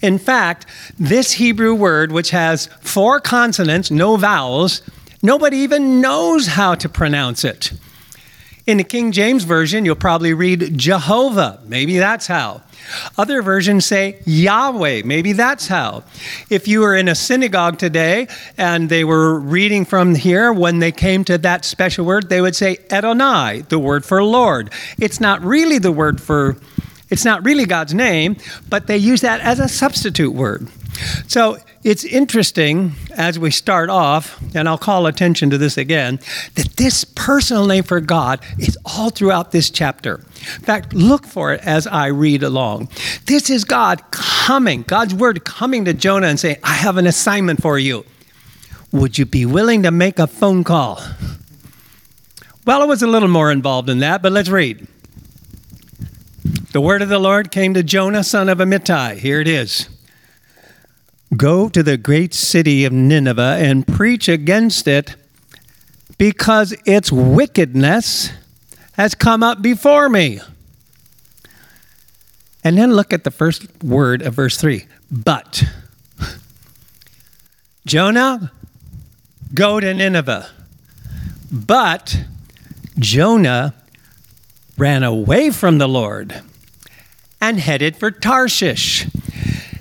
In 0.00 0.18
fact, 0.18 0.66
this 0.98 1.32
Hebrew 1.32 1.74
word, 1.74 2.12
which 2.12 2.30
has 2.30 2.66
four 2.80 3.20
consonants, 3.20 3.90
no 3.90 4.16
vowels, 4.16 4.82
nobody 5.22 5.58
even 5.58 6.00
knows 6.00 6.46
how 6.46 6.74
to 6.76 6.88
pronounce 6.88 7.44
it. 7.44 7.72
In 8.70 8.76
the 8.76 8.84
King 8.84 9.10
James 9.10 9.42
Version, 9.42 9.84
you'll 9.84 9.96
probably 9.96 10.32
read 10.32 10.78
Jehovah. 10.78 11.58
Maybe 11.66 11.98
that's 11.98 12.28
how. 12.28 12.62
Other 13.18 13.42
versions 13.42 13.84
say 13.84 14.20
Yahweh. 14.26 15.02
Maybe 15.04 15.32
that's 15.32 15.66
how. 15.66 16.04
If 16.50 16.68
you 16.68 16.82
were 16.82 16.94
in 16.94 17.08
a 17.08 17.16
synagogue 17.16 17.80
today 17.80 18.28
and 18.56 18.88
they 18.88 19.02
were 19.02 19.40
reading 19.40 19.84
from 19.84 20.14
here, 20.14 20.52
when 20.52 20.78
they 20.78 20.92
came 20.92 21.24
to 21.24 21.38
that 21.38 21.64
special 21.64 22.06
word, 22.06 22.28
they 22.28 22.40
would 22.40 22.54
say 22.54 22.78
Adonai, 22.92 23.62
the 23.62 23.78
word 23.80 24.04
for 24.04 24.22
Lord. 24.22 24.70
It's 25.00 25.18
not 25.18 25.42
really 25.42 25.78
the 25.78 25.90
word 25.90 26.20
for, 26.20 26.56
it's 27.08 27.24
not 27.24 27.44
really 27.44 27.66
God's 27.66 27.92
name, 27.92 28.36
but 28.68 28.86
they 28.86 28.98
use 28.98 29.22
that 29.22 29.40
as 29.40 29.58
a 29.58 29.66
substitute 29.66 30.32
word. 30.32 30.68
So 31.28 31.58
it's 31.82 32.04
interesting 32.04 32.92
as 33.16 33.38
we 33.38 33.50
start 33.50 33.88
off, 33.88 34.40
and 34.54 34.68
I'll 34.68 34.78
call 34.78 35.06
attention 35.06 35.50
to 35.50 35.58
this 35.58 35.78
again, 35.78 36.18
that 36.56 36.76
this 36.76 37.04
personal 37.04 37.66
name 37.66 37.84
for 37.84 38.00
God 38.00 38.40
is 38.58 38.76
all 38.84 39.10
throughout 39.10 39.52
this 39.52 39.70
chapter. 39.70 40.16
In 40.16 40.62
fact, 40.62 40.92
look 40.92 41.26
for 41.26 41.52
it 41.52 41.60
as 41.64 41.86
I 41.86 42.08
read 42.08 42.42
along. 42.42 42.88
This 43.26 43.50
is 43.50 43.64
God 43.64 44.02
coming, 44.10 44.82
God's 44.82 45.14
word 45.14 45.44
coming 45.44 45.84
to 45.86 45.94
Jonah 45.94 46.26
and 46.26 46.40
saying, 46.40 46.56
I 46.64 46.74
have 46.74 46.96
an 46.96 47.06
assignment 47.06 47.62
for 47.62 47.78
you. 47.78 48.04
Would 48.92 49.18
you 49.18 49.24
be 49.24 49.46
willing 49.46 49.84
to 49.84 49.90
make 49.90 50.18
a 50.18 50.26
phone 50.26 50.64
call? 50.64 51.00
Well, 52.66 52.82
it 52.82 52.88
was 52.88 53.02
a 53.02 53.06
little 53.06 53.28
more 53.28 53.50
involved 53.50 53.88
than 53.88 54.00
that, 54.00 54.20
but 54.20 54.32
let's 54.32 54.48
read. 54.48 54.86
The 56.72 56.80
word 56.80 57.02
of 57.02 57.08
the 57.08 57.18
Lord 57.18 57.50
came 57.50 57.74
to 57.74 57.82
Jonah, 57.82 58.22
son 58.22 58.48
of 58.48 58.58
Amittai. 58.58 59.16
Here 59.16 59.40
it 59.40 59.48
is 59.48 59.88
Go 61.36 61.68
to 61.68 61.82
the 61.82 61.96
great 61.96 62.34
city 62.34 62.84
of 62.84 62.92
Nineveh 62.92 63.58
and 63.60 63.86
preach 63.86 64.28
against 64.28 64.88
it, 64.88 65.14
because 66.18 66.74
its 66.84 67.10
wickedness 67.10 68.30
has 68.92 69.14
come 69.14 69.42
up 69.42 69.62
before 69.62 70.10
me. 70.10 70.40
And 72.62 72.76
then 72.76 72.92
look 72.92 73.12
at 73.14 73.24
the 73.24 73.30
first 73.30 73.82
word 73.82 74.20
of 74.20 74.34
verse 74.34 74.58
3 74.58 74.84
but. 75.10 75.64
Jonah, 77.86 78.52
go 79.54 79.80
to 79.80 79.94
Nineveh. 79.94 80.50
But 81.50 82.24
Jonah 82.98 83.74
ran 84.76 85.02
away 85.02 85.50
from 85.50 85.78
the 85.78 85.88
Lord 85.88 86.42
and 87.40 87.58
headed 87.58 87.96
for 87.96 88.10
Tarshish. 88.10 89.06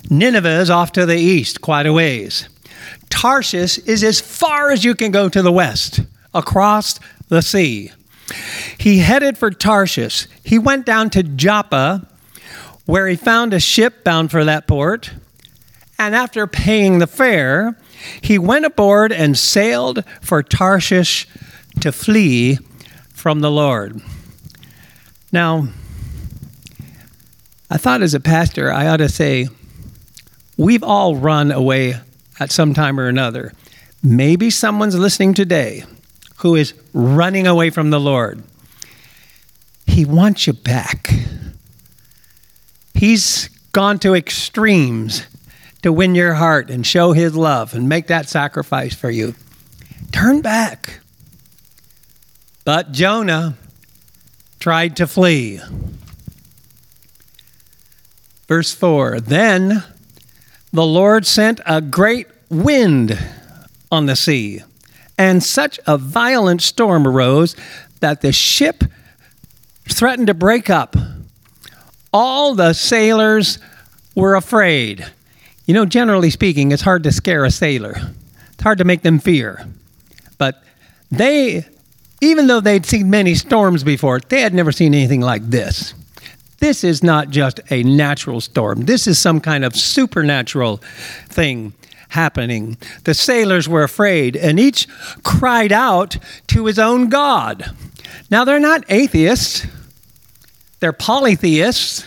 Nineveh 0.09 0.59
is 0.59 0.69
off 0.69 0.91
to 0.93 1.05
the 1.05 1.17
east, 1.17 1.61
quite 1.61 1.85
a 1.85 1.93
ways. 1.93 2.49
Tarshish 3.09 3.77
is 3.79 4.03
as 4.03 4.19
far 4.19 4.71
as 4.71 4.83
you 4.83 4.95
can 4.95 5.11
go 5.11 5.29
to 5.29 5.41
the 5.41 5.51
west, 5.51 6.01
across 6.33 6.99
the 7.27 7.41
sea. 7.41 7.91
He 8.77 8.99
headed 8.99 9.37
for 9.37 9.51
Tarshish. 9.51 10.27
He 10.43 10.59
went 10.59 10.85
down 10.85 11.09
to 11.11 11.23
Joppa, 11.23 12.07
where 12.85 13.07
he 13.07 13.15
found 13.15 13.53
a 13.53 13.59
ship 13.59 14.03
bound 14.03 14.31
for 14.31 14.43
that 14.45 14.67
port. 14.67 15.11
And 15.97 16.15
after 16.15 16.47
paying 16.47 16.99
the 16.99 17.07
fare, 17.07 17.77
he 18.21 18.39
went 18.39 18.65
aboard 18.65 19.11
and 19.11 19.37
sailed 19.37 20.03
for 20.21 20.41
Tarshish 20.41 21.27
to 21.81 21.91
flee 21.91 22.57
from 23.13 23.41
the 23.41 23.51
Lord. 23.51 24.01
Now, 25.31 25.67
I 27.69 27.77
thought 27.77 28.01
as 28.01 28.13
a 28.13 28.19
pastor, 28.19 28.71
I 28.71 28.87
ought 28.87 28.97
to 28.97 29.09
say, 29.09 29.49
we've 30.59 30.83
all 30.83 31.15
run 31.15 31.51
away 31.51 31.95
at 32.39 32.51
some 32.51 32.73
time 32.73 32.99
or 32.99 33.07
another. 33.07 33.53
Maybe 34.03 34.49
someone's 34.49 34.97
listening 34.99 35.33
today 35.33 35.85
who 36.37 36.55
is 36.55 36.73
running 36.93 37.47
away 37.47 37.69
from 37.69 37.89
the 37.89 37.99
Lord. 37.99 38.43
He 39.87 40.03
wants 40.03 40.45
you 40.45 40.53
back. 40.53 41.09
He's 42.93 43.47
gone 43.71 43.99
to 43.99 44.13
extremes 44.13 45.25
to 45.81 45.93
win 45.93 46.13
your 46.13 46.33
heart 46.33 46.69
and 46.69 46.85
show 46.85 47.13
his 47.13 47.35
love 47.35 47.73
and 47.73 47.87
make 47.87 48.07
that 48.07 48.27
sacrifice 48.27 48.93
for 48.93 49.09
you. 49.09 49.35
Turn 50.11 50.41
back. 50.41 50.99
But 52.65 52.91
Jonah 52.91 53.55
tried 54.59 54.97
to 54.97 55.07
flee. 55.07 55.61
Verse 58.47 58.73
4 58.73 59.21
Then 59.21 59.83
the 60.71 60.85
Lord 60.85 61.25
sent 61.25 61.59
a 61.65 61.81
great 61.81 62.27
wind 62.49 63.17
on 63.91 64.05
the 64.05 64.15
sea, 64.15 64.61
and 65.17 65.43
such 65.43 65.79
a 65.88 65.97
violent 65.97 66.61
storm 66.61 67.07
arose 67.07 67.55
that 67.99 68.21
the 68.21 68.31
ship 68.31 68.83
threatened 69.88 70.27
to 70.27 70.33
break 70.33 70.69
up. 70.69 70.95
All 72.13 72.55
the 72.55 72.73
sailors 72.73 73.59
were 74.15 74.35
afraid. 74.35 75.05
You 75.65 75.73
know, 75.73 75.85
generally 75.85 76.29
speaking, 76.29 76.71
it's 76.71 76.81
hard 76.81 77.03
to 77.03 77.11
scare 77.11 77.45
a 77.45 77.51
sailor, 77.51 77.95
it's 78.53 78.63
hard 78.63 78.77
to 78.79 78.85
make 78.85 79.01
them 79.01 79.19
fear. 79.19 79.67
But 80.38 80.63
they, 81.11 81.65
even 82.21 82.47
though 82.47 82.59
they'd 82.59 82.85
seen 82.85 83.09
many 83.09 83.35
storms 83.35 83.83
before, 83.83 84.19
they 84.19 84.41
had 84.41 84.53
never 84.53 84.71
seen 84.71 84.93
anything 84.93 85.21
like 85.21 85.43
this. 85.49 85.93
This 86.59 86.83
is 86.83 87.03
not 87.03 87.29
just 87.29 87.59
a 87.69 87.83
natural 87.83 88.41
storm. 88.41 88.81
This 88.81 89.07
is 89.07 89.17
some 89.17 89.39
kind 89.39 89.63
of 89.63 89.75
supernatural 89.75 90.77
thing 91.27 91.73
happening. 92.09 92.77
The 93.03 93.13
sailors 93.13 93.69
were 93.69 93.83
afraid, 93.83 94.35
and 94.35 94.59
each 94.59 94.87
cried 95.23 95.71
out 95.71 96.17
to 96.47 96.65
his 96.65 96.79
own 96.79 97.09
God. 97.09 97.73
Now, 98.29 98.43
they're 98.43 98.59
not 98.59 98.83
atheists, 98.89 99.65
they're 100.79 100.93
polytheists. 100.93 102.05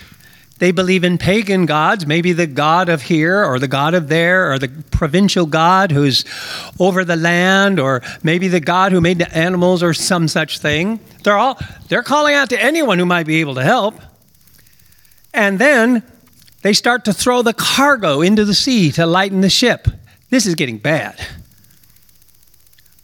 They 0.58 0.70
believe 0.70 1.02
in 1.02 1.18
pagan 1.18 1.66
gods, 1.66 2.06
maybe 2.06 2.32
the 2.32 2.46
god 2.46 2.88
of 2.88 3.02
here 3.02 3.44
or 3.44 3.58
the 3.58 3.66
god 3.66 3.94
of 3.94 4.06
there 4.06 4.52
or 4.52 4.60
the 4.60 4.68
provincial 4.92 5.44
god 5.44 5.90
who's 5.90 6.24
over 6.78 7.04
the 7.04 7.16
land 7.16 7.80
or 7.80 8.00
maybe 8.22 8.46
the 8.46 8.60
god 8.60 8.92
who 8.92 9.00
made 9.00 9.18
the 9.18 9.36
animals 9.36 9.82
or 9.82 9.92
some 9.92 10.28
such 10.28 10.60
thing. 10.60 11.00
They're 11.24 11.36
all 11.36 11.58
they're 11.88 12.04
calling 12.04 12.36
out 12.36 12.50
to 12.50 12.62
anyone 12.62 13.00
who 13.00 13.06
might 13.06 13.26
be 13.26 13.40
able 13.40 13.56
to 13.56 13.64
help. 13.64 13.96
And 15.34 15.58
then 15.58 16.02
they 16.62 16.72
start 16.72 17.04
to 17.06 17.12
throw 17.12 17.42
the 17.42 17.54
cargo 17.54 18.20
into 18.20 18.44
the 18.44 18.54
sea 18.54 18.92
to 18.92 19.06
lighten 19.06 19.40
the 19.40 19.50
ship. 19.50 19.88
This 20.30 20.46
is 20.46 20.54
getting 20.54 20.78
bad. 20.78 21.20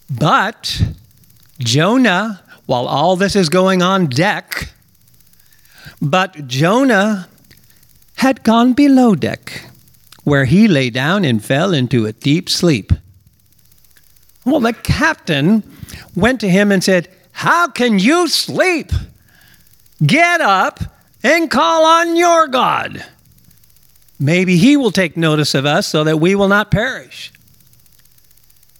But 0.09 0.81
Jonah, 1.59 2.41
while 2.65 2.87
all 2.87 3.15
this 3.15 3.35
is 3.35 3.49
going 3.49 3.81
on 3.81 4.07
deck, 4.07 4.71
but 6.01 6.47
Jonah 6.47 7.27
had 8.15 8.43
gone 8.43 8.73
below 8.73 9.15
deck, 9.15 9.69
where 10.23 10.45
he 10.45 10.67
lay 10.67 10.89
down 10.89 11.25
and 11.25 11.43
fell 11.43 11.73
into 11.73 12.05
a 12.05 12.13
deep 12.13 12.49
sleep. 12.49 12.91
Well, 14.45 14.59
the 14.59 14.73
captain 14.73 15.63
went 16.15 16.39
to 16.41 16.49
him 16.49 16.71
and 16.71 16.83
said, 16.83 17.09
How 17.31 17.67
can 17.67 17.99
you 17.99 18.27
sleep? 18.27 18.91
Get 20.05 20.41
up 20.41 20.79
and 21.23 21.49
call 21.49 21.85
on 21.85 22.15
your 22.15 22.47
God. 22.47 23.05
Maybe 24.19 24.57
he 24.57 24.75
will 24.75 24.91
take 24.91 25.15
notice 25.15 25.55
of 25.55 25.65
us 25.65 25.87
so 25.87 26.03
that 26.03 26.17
we 26.17 26.35
will 26.35 26.47
not 26.47 26.71
perish. 26.71 27.31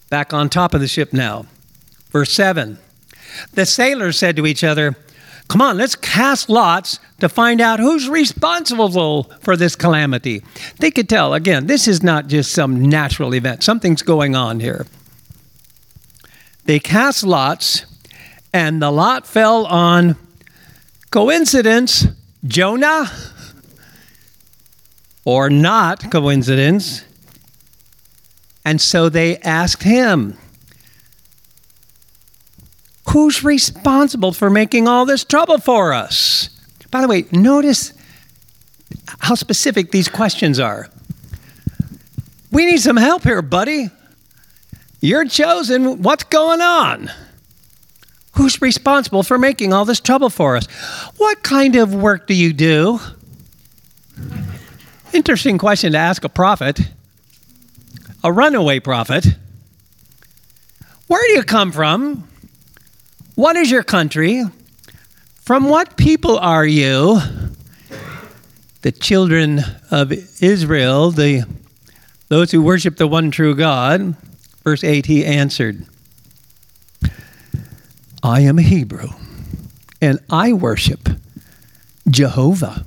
Back 0.09 0.33
on 0.33 0.49
top 0.49 0.73
of 0.73 0.81
the 0.81 0.87
ship 0.87 1.13
now. 1.13 1.45
Verse 2.09 2.31
7. 2.33 2.77
The 3.53 3.65
sailors 3.65 4.17
said 4.17 4.35
to 4.35 4.45
each 4.45 4.63
other, 4.63 4.97
Come 5.47 5.61
on, 5.61 5.77
let's 5.77 5.95
cast 5.95 6.47
lots 6.49 6.99
to 7.19 7.27
find 7.27 7.59
out 7.59 7.79
who's 7.79 8.07
responsible 8.07 9.23
for 9.41 9.57
this 9.57 9.75
calamity. 9.75 10.43
They 10.79 10.91
could 10.91 11.09
tell, 11.09 11.33
again, 11.33 11.65
this 11.65 11.87
is 11.87 12.03
not 12.03 12.27
just 12.27 12.51
some 12.51 12.87
natural 12.87 13.33
event, 13.33 13.63
something's 13.63 14.03
going 14.03 14.35
on 14.35 14.59
here. 14.59 14.85
They 16.65 16.79
cast 16.79 17.23
lots, 17.23 17.85
and 18.53 18.79
the 18.79 18.91
lot 18.91 19.25
fell 19.25 19.65
on 19.65 20.17
coincidence 21.09 22.05
Jonah, 22.45 23.11
or 25.25 25.49
not 25.49 26.09
coincidence. 26.11 27.03
And 28.65 28.79
so 28.79 29.09
they 29.09 29.37
asked 29.39 29.83
him, 29.83 30.37
Who's 33.09 33.43
responsible 33.43 34.33
for 34.33 34.49
making 34.49 34.87
all 34.87 35.05
this 35.05 35.23
trouble 35.23 35.57
for 35.57 35.93
us? 35.93 36.49
By 36.91 37.01
the 37.01 37.07
way, 37.07 37.25
notice 37.31 37.93
how 39.19 39.35
specific 39.35 39.91
these 39.91 40.07
questions 40.07 40.59
are. 40.59 40.89
We 42.51 42.65
need 42.65 42.79
some 42.79 42.97
help 42.97 43.23
here, 43.23 43.41
buddy. 43.41 43.89
You're 45.01 45.25
chosen. 45.25 46.01
What's 46.01 46.23
going 46.25 46.61
on? 46.61 47.09
Who's 48.39 48.61
responsible 48.61 49.23
for 49.23 49.37
making 49.37 49.73
all 49.73 49.83
this 49.83 49.99
trouble 49.99 50.29
for 50.29 50.55
us? 50.55 50.65
What 51.17 51.43
kind 51.43 51.75
of 51.75 51.93
work 51.93 52.25
do 52.25 52.33
you 52.33 52.53
do? 52.53 53.01
Interesting 55.11 55.57
question 55.57 55.91
to 55.91 55.97
ask 55.97 56.23
a 56.23 56.29
prophet, 56.29 56.79
a 58.23 58.31
runaway 58.31 58.79
prophet. 58.79 59.25
Where 61.07 61.21
do 61.27 61.33
you 61.33 61.43
come 61.43 61.73
from? 61.73 62.29
What 63.35 63.57
is 63.57 63.69
your 63.69 63.83
country? 63.83 64.45
From 65.41 65.67
what 65.67 65.97
people 65.97 66.39
are 66.39 66.65
you? 66.65 67.19
The 68.83 68.93
children 68.93 69.59
of 69.91 70.13
Israel, 70.41 71.11
the 71.11 71.43
those 72.29 72.51
who 72.51 72.61
worship 72.61 72.95
the 72.95 73.05
one 73.05 73.31
true 73.31 73.53
God. 73.53 74.15
Verse 74.63 74.85
8 74.85 75.07
he 75.07 75.25
answered, 75.25 75.85
I 78.21 78.41
am 78.41 78.59
a 78.59 78.61
Hebrew, 78.61 79.09
and 80.01 80.19
I 80.29 80.51
worship 80.51 81.07
Jehovah, 82.09 82.85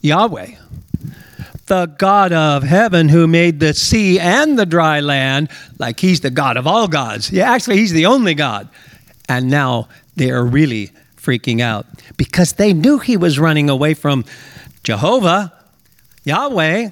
Yahweh, 0.00 0.54
the 1.66 1.86
God 1.86 2.32
of 2.32 2.62
heaven 2.62 3.08
who 3.08 3.26
made 3.26 3.58
the 3.58 3.74
sea 3.74 4.20
and 4.20 4.56
the 4.56 4.66
dry 4.66 5.00
land, 5.00 5.50
like 5.78 5.98
he's 5.98 6.20
the 6.20 6.30
God 6.30 6.56
of 6.56 6.68
all 6.68 6.86
gods. 6.86 7.32
Yeah, 7.32 7.50
actually, 7.50 7.78
he's 7.78 7.92
the 7.92 8.06
only 8.06 8.34
God. 8.34 8.68
And 9.28 9.50
now 9.50 9.88
they 10.14 10.30
are 10.30 10.44
really 10.44 10.90
freaking 11.16 11.60
out 11.60 11.86
because 12.16 12.52
they 12.52 12.72
knew 12.72 12.98
he 12.98 13.16
was 13.16 13.40
running 13.40 13.70
away 13.70 13.94
from 13.94 14.24
Jehovah, 14.84 15.52
Yahweh, 16.24 16.90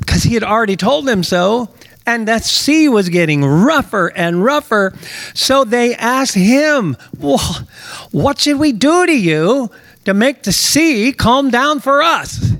because 0.00 0.22
he 0.22 0.34
had 0.34 0.44
already 0.44 0.76
told 0.76 1.06
them 1.06 1.22
so. 1.22 1.70
And 2.06 2.28
that 2.28 2.44
sea 2.44 2.88
was 2.88 3.08
getting 3.08 3.44
rougher 3.44 4.08
and 4.08 4.44
rougher. 4.44 4.94
So 5.34 5.64
they 5.64 5.94
asked 5.94 6.36
him, 6.36 6.96
well, 7.18 7.66
What 8.12 8.38
should 8.38 8.58
we 8.58 8.72
do 8.72 9.06
to 9.06 9.12
you 9.18 9.70
to 10.04 10.14
make 10.14 10.44
the 10.44 10.52
sea 10.52 11.12
calm 11.12 11.50
down 11.50 11.80
for 11.80 12.02
us? 12.02 12.52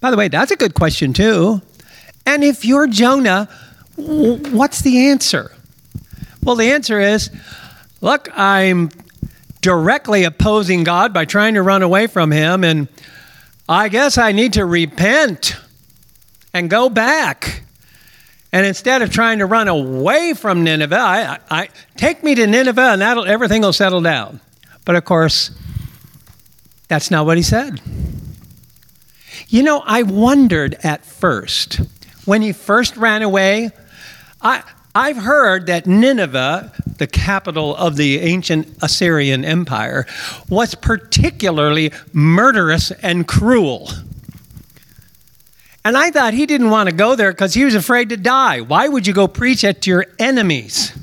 By 0.00 0.10
the 0.10 0.16
way, 0.16 0.28
that's 0.28 0.50
a 0.50 0.56
good 0.56 0.74
question, 0.74 1.14
too. 1.14 1.62
And 2.26 2.44
if 2.44 2.64
you're 2.64 2.86
Jonah, 2.86 3.48
what's 3.96 4.82
the 4.82 5.08
answer? 5.08 5.50
Well, 6.42 6.56
the 6.56 6.72
answer 6.72 7.00
is 7.00 7.30
look, 8.02 8.28
I'm 8.36 8.90
directly 9.62 10.24
opposing 10.24 10.84
God 10.84 11.14
by 11.14 11.24
trying 11.24 11.54
to 11.54 11.62
run 11.62 11.82
away 11.82 12.06
from 12.06 12.30
Him, 12.30 12.64
and 12.64 12.88
I 13.66 13.88
guess 13.88 14.18
I 14.18 14.32
need 14.32 14.52
to 14.54 14.66
repent 14.66 15.56
and 16.54 16.70
go 16.70 16.88
back. 16.88 17.64
And 18.52 18.64
instead 18.64 19.02
of 19.02 19.10
trying 19.10 19.40
to 19.40 19.46
run 19.46 19.66
away 19.66 20.32
from 20.32 20.62
Nineveh, 20.62 20.96
I, 20.96 21.38
I, 21.50 21.68
take 21.96 22.22
me 22.22 22.36
to 22.36 22.46
Nineveh 22.46 22.92
and 22.92 23.02
that'll, 23.02 23.26
everything 23.26 23.62
will 23.62 23.72
settle 23.72 24.00
down. 24.00 24.40
But 24.84 24.94
of 24.94 25.04
course, 25.04 25.50
that's 26.86 27.10
not 27.10 27.26
what 27.26 27.36
he 27.36 27.42
said. 27.42 27.80
You 29.48 29.64
know, 29.64 29.82
I 29.84 30.04
wondered 30.04 30.76
at 30.84 31.04
first, 31.04 31.80
when 32.24 32.42
he 32.42 32.52
first 32.52 32.96
ran 32.96 33.22
away, 33.22 33.70
I, 34.40 34.62
I've 34.94 35.16
heard 35.16 35.66
that 35.66 35.88
Nineveh, 35.88 36.72
the 36.98 37.08
capital 37.08 37.74
of 37.74 37.96
the 37.96 38.20
ancient 38.20 38.68
Assyrian 38.80 39.44
Empire, 39.44 40.06
was 40.48 40.76
particularly 40.76 41.92
murderous 42.12 42.92
and 42.92 43.26
cruel. 43.26 43.90
And 45.84 45.98
I 45.98 46.10
thought 46.10 46.32
he 46.32 46.46
didn't 46.46 46.70
want 46.70 46.88
to 46.88 46.94
go 46.94 47.14
there 47.14 47.30
because 47.30 47.52
he 47.52 47.64
was 47.64 47.74
afraid 47.74 48.08
to 48.08 48.16
die. 48.16 48.62
Why 48.62 48.88
would 48.88 49.06
you 49.06 49.12
go 49.12 49.28
preach 49.28 49.60
to 49.60 49.76
your 49.84 50.06
enemies? 50.18 50.96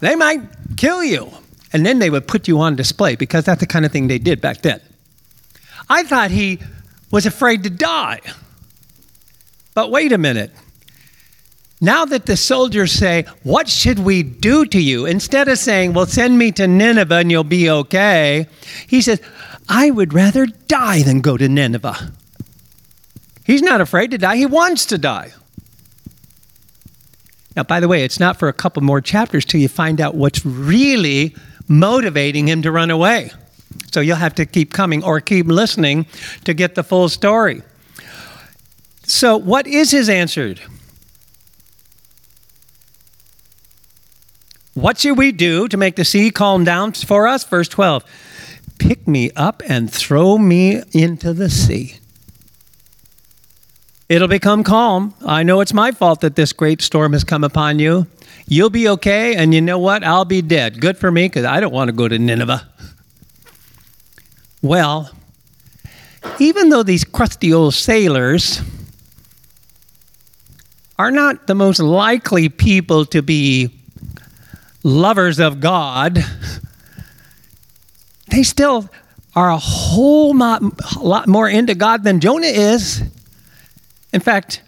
They 0.00 0.16
might 0.16 0.40
kill 0.76 1.04
you. 1.04 1.30
And 1.72 1.84
then 1.84 1.98
they 1.98 2.10
would 2.10 2.26
put 2.26 2.48
you 2.48 2.58
on 2.60 2.74
display 2.74 3.16
because 3.16 3.44
that's 3.44 3.60
the 3.60 3.66
kind 3.66 3.84
of 3.84 3.92
thing 3.92 4.08
they 4.08 4.18
did 4.18 4.40
back 4.40 4.62
then. 4.62 4.80
I 5.88 6.02
thought 6.02 6.30
he 6.30 6.58
was 7.10 7.26
afraid 7.26 7.62
to 7.64 7.70
die. 7.70 8.20
But 9.74 9.90
wait 9.90 10.12
a 10.12 10.18
minute. 10.18 10.50
Now 11.80 12.06
that 12.06 12.26
the 12.26 12.36
soldiers 12.36 12.92
say, 12.92 13.26
What 13.42 13.68
should 13.68 13.98
we 13.98 14.22
do 14.22 14.64
to 14.64 14.80
you? 14.80 15.04
Instead 15.04 15.48
of 15.48 15.58
saying, 15.58 15.92
Well, 15.92 16.06
send 16.06 16.38
me 16.38 16.50
to 16.52 16.66
Nineveh 16.66 17.16
and 17.16 17.30
you'll 17.30 17.44
be 17.44 17.68
okay, 17.68 18.48
he 18.86 19.02
says, 19.02 19.20
I 19.68 19.90
would 19.90 20.14
rather 20.14 20.46
die 20.46 21.02
than 21.02 21.20
go 21.20 21.36
to 21.36 21.48
Nineveh. 21.48 22.12
He's 23.46 23.62
not 23.62 23.80
afraid 23.80 24.10
to 24.10 24.18
die, 24.18 24.36
he 24.36 24.46
wants 24.46 24.86
to 24.86 24.98
die. 24.98 25.32
Now, 27.54 27.62
by 27.62 27.80
the 27.80 27.88
way, 27.88 28.04
it's 28.04 28.20
not 28.20 28.38
for 28.38 28.48
a 28.48 28.52
couple 28.52 28.82
more 28.82 29.00
chapters 29.00 29.44
till 29.44 29.60
you 29.60 29.68
find 29.68 30.00
out 30.00 30.14
what's 30.14 30.44
really 30.44 31.34
motivating 31.68 32.48
him 32.48 32.62
to 32.62 32.72
run 32.72 32.90
away. 32.90 33.30
So 33.92 34.00
you'll 34.00 34.16
have 34.16 34.34
to 34.34 34.46
keep 34.46 34.72
coming 34.72 35.02
or 35.02 35.20
keep 35.20 35.46
listening 35.46 36.06
to 36.44 36.54
get 36.54 36.74
the 36.74 36.82
full 36.82 37.08
story. 37.08 37.62
So, 39.04 39.36
what 39.36 39.66
is 39.66 39.92
his 39.92 40.08
answer? 40.08 40.56
What 44.74 44.98
should 44.98 45.16
we 45.16 45.32
do 45.32 45.68
to 45.68 45.76
make 45.76 45.96
the 45.96 46.04
sea 46.04 46.30
calm 46.30 46.64
down 46.64 46.92
for 46.92 47.26
us? 47.26 47.44
Verse 47.44 47.68
12 47.68 48.04
Pick 48.78 49.06
me 49.06 49.30
up 49.36 49.62
and 49.66 49.90
throw 49.90 50.36
me 50.36 50.82
into 50.92 51.32
the 51.32 51.48
sea. 51.48 52.00
It'll 54.08 54.28
become 54.28 54.62
calm. 54.62 55.14
I 55.26 55.42
know 55.42 55.60
it's 55.60 55.74
my 55.74 55.90
fault 55.90 56.20
that 56.20 56.36
this 56.36 56.52
great 56.52 56.80
storm 56.80 57.12
has 57.12 57.24
come 57.24 57.42
upon 57.42 57.80
you. 57.80 58.06
You'll 58.46 58.70
be 58.70 58.88
okay, 58.88 59.34
and 59.34 59.52
you 59.52 59.60
know 59.60 59.78
what? 59.78 60.04
I'll 60.04 60.24
be 60.24 60.42
dead. 60.42 60.80
Good 60.80 60.96
for 60.96 61.10
me, 61.10 61.26
because 61.26 61.44
I 61.44 61.58
don't 61.58 61.72
want 61.72 61.88
to 61.88 61.92
go 61.92 62.06
to 62.06 62.16
Nineveh. 62.16 62.68
Well, 64.62 65.10
even 66.38 66.68
though 66.68 66.84
these 66.84 67.04
crusty 67.04 67.52
old 67.52 67.74
sailors 67.74 68.60
are 70.98 71.10
not 71.10 71.48
the 71.48 71.54
most 71.54 71.80
likely 71.80 72.48
people 72.48 73.04
to 73.06 73.22
be 73.22 73.70
lovers 74.84 75.40
of 75.40 75.58
God, 75.60 76.24
they 78.30 78.44
still 78.44 78.88
are 79.34 79.50
a 79.50 79.58
whole 79.58 80.36
lot, 80.36 81.26
more 81.26 81.48
into 81.48 81.74
God 81.74 82.04
than 82.04 82.20
Jonah 82.20 82.46
is. 82.46 83.02
In 84.16 84.22
fact, 84.22 84.62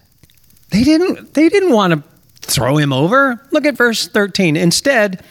they 0.72 0.84
didn't, 0.84 1.32
they 1.32 1.48
didn't 1.48 1.72
want 1.72 1.94
to 1.94 2.02
throw 2.42 2.76
him 2.76 2.92
over. 2.92 3.42
Look 3.50 3.64
at 3.64 3.78
verse 3.78 4.06
13. 4.06 4.58
Instead, 4.58 5.24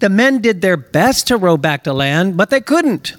the 0.00 0.08
men 0.08 0.40
did 0.40 0.60
their 0.60 0.76
best 0.76 1.28
to 1.28 1.36
row 1.36 1.56
back 1.56 1.84
to 1.84 1.92
land, 1.92 2.36
but 2.36 2.50
they 2.50 2.60
couldn't, 2.60 3.14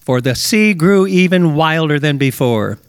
for 0.00 0.20
the 0.20 0.34
sea 0.34 0.74
grew 0.74 1.06
even 1.06 1.54
wilder 1.54 2.00
than 2.00 2.18
before. 2.18 2.80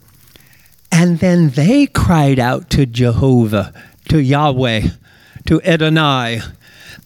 And 0.90 1.20
then 1.20 1.50
they 1.50 1.86
cried 1.86 2.40
out 2.40 2.70
to 2.70 2.86
Jehovah, 2.86 3.72
to 4.08 4.18
Yahweh, 4.20 4.88
to 5.46 5.62
Adonai. 5.62 6.40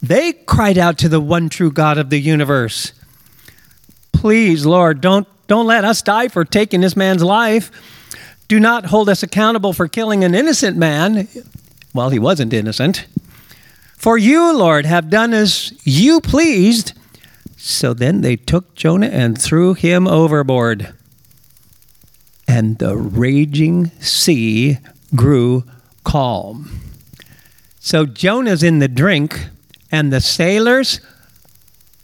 they 0.03 0.33
cried 0.33 0.79
out 0.79 0.97
to 0.97 1.11
the 1.11 1.21
one 1.21 1.51
true 1.51 1.71
God 1.71 1.99
of 1.99 2.09
the 2.09 2.21
universe. 2.21 2.95
Please, 4.15 4.65
Lord, 4.65 5.03
don't, 5.03 5.29
don't 5.47 5.67
let 5.67 5.85
us 5.85 6.01
die 6.01 6.29
for 6.29 6.47
taking 6.47 6.81
this 6.81 6.97
man's 6.97 7.23
life. 7.23 7.71
Do 8.49 8.61
not 8.61 8.87
hold 8.87 9.09
us 9.09 9.23
accountable 9.23 9.73
for 9.73 9.89
killing 9.89 10.23
an 10.23 10.35
innocent 10.35 10.77
man. 10.77 11.29
Well, 11.95 12.11
he 12.11 12.19
wasn't 12.19 12.53
innocent. 12.53 13.07
For 13.97 14.19
you, 14.19 14.55
Lord, 14.55 14.85
have 14.85 15.09
done 15.09 15.33
as 15.33 15.73
you 15.85 16.21
pleased. 16.21 16.93
So 17.57 17.95
then 17.95 18.21
they 18.21 18.37
took 18.37 18.75
Jonah 18.75 19.07
and 19.07 19.41
threw 19.41 19.73
him 19.73 20.07
overboard. 20.07 20.93
And 22.47 22.79
the 22.79 22.97
raging 22.97 23.91
sea 24.01 24.79
grew 25.17 25.65
calm. 26.05 26.81
So 27.79 28.05
Jonah's 28.05 28.63
in 28.63 28.79
the 28.79 28.89
drink 28.89 29.49
and 29.91 30.13
the 30.13 30.21
sailors, 30.21 31.01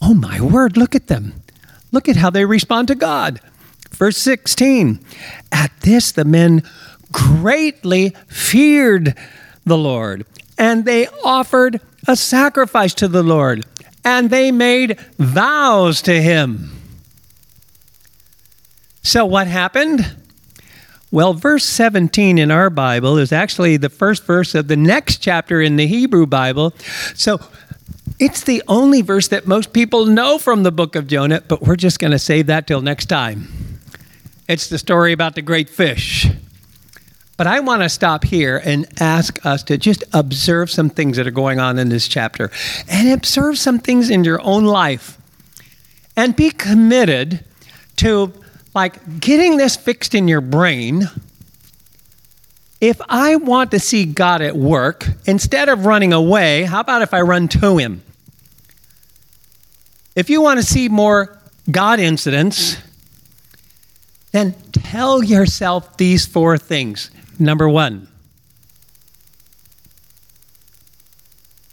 oh 0.00 0.14
my 0.14 0.40
word, 0.40 0.76
look 0.76 0.94
at 0.94 1.08
them. 1.08 1.42
Look 1.92 2.08
at 2.08 2.16
how 2.16 2.30
they 2.30 2.44
respond 2.44 2.88
to 2.88 2.94
God. 2.94 3.40
Verse 4.00 4.16
16 4.16 4.98
At 5.52 5.70
this, 5.82 6.10
the 6.10 6.24
men 6.24 6.62
greatly 7.12 8.16
feared 8.28 9.14
the 9.66 9.76
Lord, 9.76 10.24
and 10.56 10.86
they 10.86 11.06
offered 11.22 11.82
a 12.08 12.16
sacrifice 12.16 12.94
to 12.94 13.08
the 13.08 13.22
Lord, 13.22 13.66
and 14.02 14.30
they 14.30 14.52
made 14.52 14.98
vows 15.18 16.00
to 16.02 16.22
him. 16.22 16.70
So, 19.02 19.26
what 19.26 19.46
happened? 19.46 20.16
Well, 21.10 21.34
verse 21.34 21.66
17 21.66 22.38
in 22.38 22.50
our 22.50 22.70
Bible 22.70 23.18
is 23.18 23.32
actually 23.32 23.76
the 23.76 23.90
first 23.90 24.24
verse 24.24 24.54
of 24.54 24.68
the 24.68 24.76
next 24.78 25.18
chapter 25.18 25.60
in 25.60 25.76
the 25.76 25.86
Hebrew 25.86 26.24
Bible. 26.24 26.72
So, 27.14 27.38
it's 28.18 28.44
the 28.44 28.62
only 28.66 29.02
verse 29.02 29.28
that 29.28 29.46
most 29.46 29.74
people 29.74 30.06
know 30.06 30.38
from 30.38 30.62
the 30.62 30.72
book 30.72 30.96
of 30.96 31.06
Jonah, 31.06 31.42
but 31.46 31.60
we're 31.60 31.76
just 31.76 31.98
going 31.98 32.12
to 32.12 32.18
save 32.18 32.46
that 32.46 32.66
till 32.66 32.80
next 32.80 33.06
time. 33.06 33.59
It's 34.50 34.66
the 34.66 34.78
story 34.78 35.12
about 35.12 35.36
the 35.36 35.42
great 35.42 35.70
fish. 35.70 36.26
But 37.36 37.46
I 37.46 37.60
want 37.60 37.82
to 37.82 37.88
stop 37.88 38.24
here 38.24 38.60
and 38.64 38.84
ask 39.00 39.46
us 39.46 39.62
to 39.62 39.78
just 39.78 40.02
observe 40.12 40.72
some 40.72 40.90
things 40.90 41.18
that 41.18 41.26
are 41.28 41.30
going 41.30 41.60
on 41.60 41.78
in 41.78 41.88
this 41.88 42.08
chapter 42.08 42.50
and 42.88 43.10
observe 43.10 43.58
some 43.58 43.78
things 43.78 44.10
in 44.10 44.24
your 44.24 44.42
own 44.42 44.64
life 44.64 45.18
and 46.16 46.34
be 46.34 46.50
committed 46.50 47.44
to 47.98 48.32
like 48.74 49.20
getting 49.20 49.56
this 49.56 49.76
fixed 49.76 50.16
in 50.16 50.26
your 50.26 50.40
brain. 50.40 51.08
If 52.80 53.00
I 53.08 53.36
want 53.36 53.70
to 53.70 53.78
see 53.78 54.04
God 54.04 54.42
at 54.42 54.56
work, 54.56 55.06
instead 55.26 55.68
of 55.68 55.86
running 55.86 56.12
away, 56.12 56.64
how 56.64 56.80
about 56.80 57.02
if 57.02 57.14
I 57.14 57.20
run 57.20 57.46
to 57.46 57.78
Him? 57.78 58.02
If 60.16 60.28
you 60.28 60.42
want 60.42 60.58
to 60.58 60.66
see 60.66 60.88
more 60.88 61.38
God 61.70 62.00
incidents, 62.00 62.78
then 64.32 64.54
tell 64.72 65.22
yourself 65.22 65.96
these 65.96 66.26
four 66.26 66.56
things. 66.58 67.10
Number 67.38 67.68
one, 67.68 68.08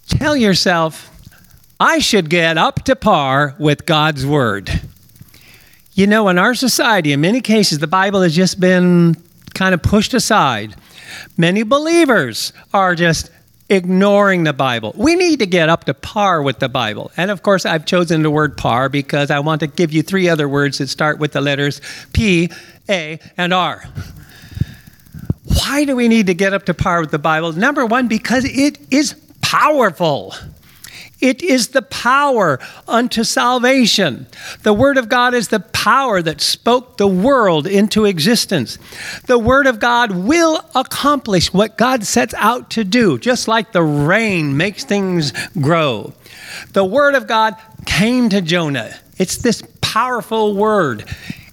tell 0.07 0.35
yourself, 0.35 1.11
I 1.79 1.99
should 1.99 2.29
get 2.29 2.57
up 2.57 2.83
to 2.85 2.95
par 2.95 3.55
with 3.59 3.85
God's 3.85 4.25
Word. 4.25 4.81
You 5.93 6.07
know, 6.07 6.29
in 6.29 6.37
our 6.37 6.55
society, 6.55 7.11
in 7.11 7.21
many 7.21 7.41
cases, 7.41 7.79
the 7.79 7.87
Bible 7.87 8.21
has 8.21 8.35
just 8.35 8.59
been 8.59 9.15
kind 9.53 9.73
of 9.73 9.81
pushed 9.81 10.13
aside. 10.13 10.75
Many 11.37 11.63
believers 11.63 12.53
are 12.73 12.95
just 12.95 13.29
ignoring 13.69 14.43
the 14.43 14.53
Bible. 14.53 14.93
We 14.95 15.15
need 15.15 15.39
to 15.39 15.45
get 15.45 15.69
up 15.69 15.85
to 15.85 15.93
par 15.93 16.41
with 16.41 16.59
the 16.59 16.69
Bible. 16.69 17.11
And 17.17 17.31
of 17.31 17.43
course, 17.43 17.65
I've 17.65 17.85
chosen 17.85 18.21
the 18.23 18.31
word 18.31 18.57
par 18.57 18.89
because 18.89 19.29
I 19.31 19.39
want 19.39 19.61
to 19.61 19.67
give 19.67 19.91
you 19.91 20.01
three 20.03 20.29
other 20.29 20.47
words 20.47 20.77
that 20.77 20.87
start 20.87 21.19
with 21.19 21.33
the 21.33 21.41
letters 21.41 21.81
P, 22.13 22.49
A, 22.89 23.19
and 23.37 23.53
R. 23.53 23.83
Why 25.43 25.85
do 25.85 25.95
we 25.95 26.07
need 26.07 26.27
to 26.27 26.33
get 26.33 26.53
up 26.53 26.65
to 26.65 26.73
par 26.73 27.01
with 27.01 27.11
the 27.11 27.19
Bible? 27.19 27.53
Number 27.53 27.85
one, 27.85 28.07
because 28.07 28.45
it 28.45 28.79
is 28.91 29.15
powerful. 29.41 30.33
It 31.19 31.41
is 31.41 31.69
the 31.69 31.81
power 31.81 32.59
unto 32.87 33.23
salvation. 33.23 34.27
The 34.61 34.73
Word 34.73 34.97
of 34.97 35.09
God 35.09 35.33
is 35.33 35.47
the 35.47 35.59
power 35.59 36.21
that 36.21 36.41
spoke 36.41 36.97
the 36.97 37.07
world 37.07 37.65
into 37.65 38.05
existence. 38.05 38.77
The 39.25 39.39
Word 39.39 39.65
of 39.65 39.79
God 39.79 40.11
will 40.11 40.63
accomplish 40.75 41.51
what 41.51 41.77
God 41.77 42.03
sets 42.03 42.35
out 42.35 42.69
to 42.71 42.83
do, 42.83 43.17
just 43.17 43.47
like 43.47 43.71
the 43.71 43.83
rain 43.83 44.57
makes 44.57 44.83
things 44.83 45.33
grow. 45.59 46.13
The 46.73 46.85
Word 46.85 47.15
of 47.15 47.25
God 47.25 47.55
came 47.85 48.29
to 48.29 48.41
Jonah. 48.41 48.93
It's 49.17 49.37
this 49.37 49.63
powerful 49.81 50.55
word. 50.55 51.05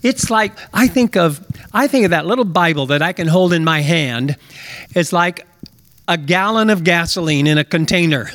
It's 0.03 0.29
like 0.29 0.53
I 0.74 0.87
think 0.88 1.16
of 1.16 1.44
I 1.72 1.88
think 1.88 2.05
of 2.05 2.11
that 2.11 2.27
little 2.27 2.44
Bible 2.44 2.87
that 2.87 3.00
I 3.00 3.14
can 3.14 3.27
hold 3.27 3.55
in 3.55 3.64
my 3.64 3.81
hand. 3.81 4.37
It's 4.94 5.12
like 5.12 5.46
a 6.07 6.18
gallon 6.18 6.68
of 6.68 6.85
gasoline 6.85 7.46
in 7.46 7.57
a 7.57 7.64
container. 7.64 8.31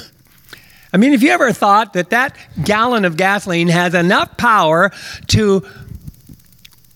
I 0.91 0.97
mean, 0.97 1.11
have 1.11 1.21
you 1.21 1.31
ever 1.31 1.51
thought 1.53 1.93
that 1.93 2.09
that 2.09 2.35
gallon 2.63 3.05
of 3.05 3.15
gasoline 3.15 3.67
has 3.67 3.93
enough 3.93 4.37
power 4.37 4.91
to 5.27 5.65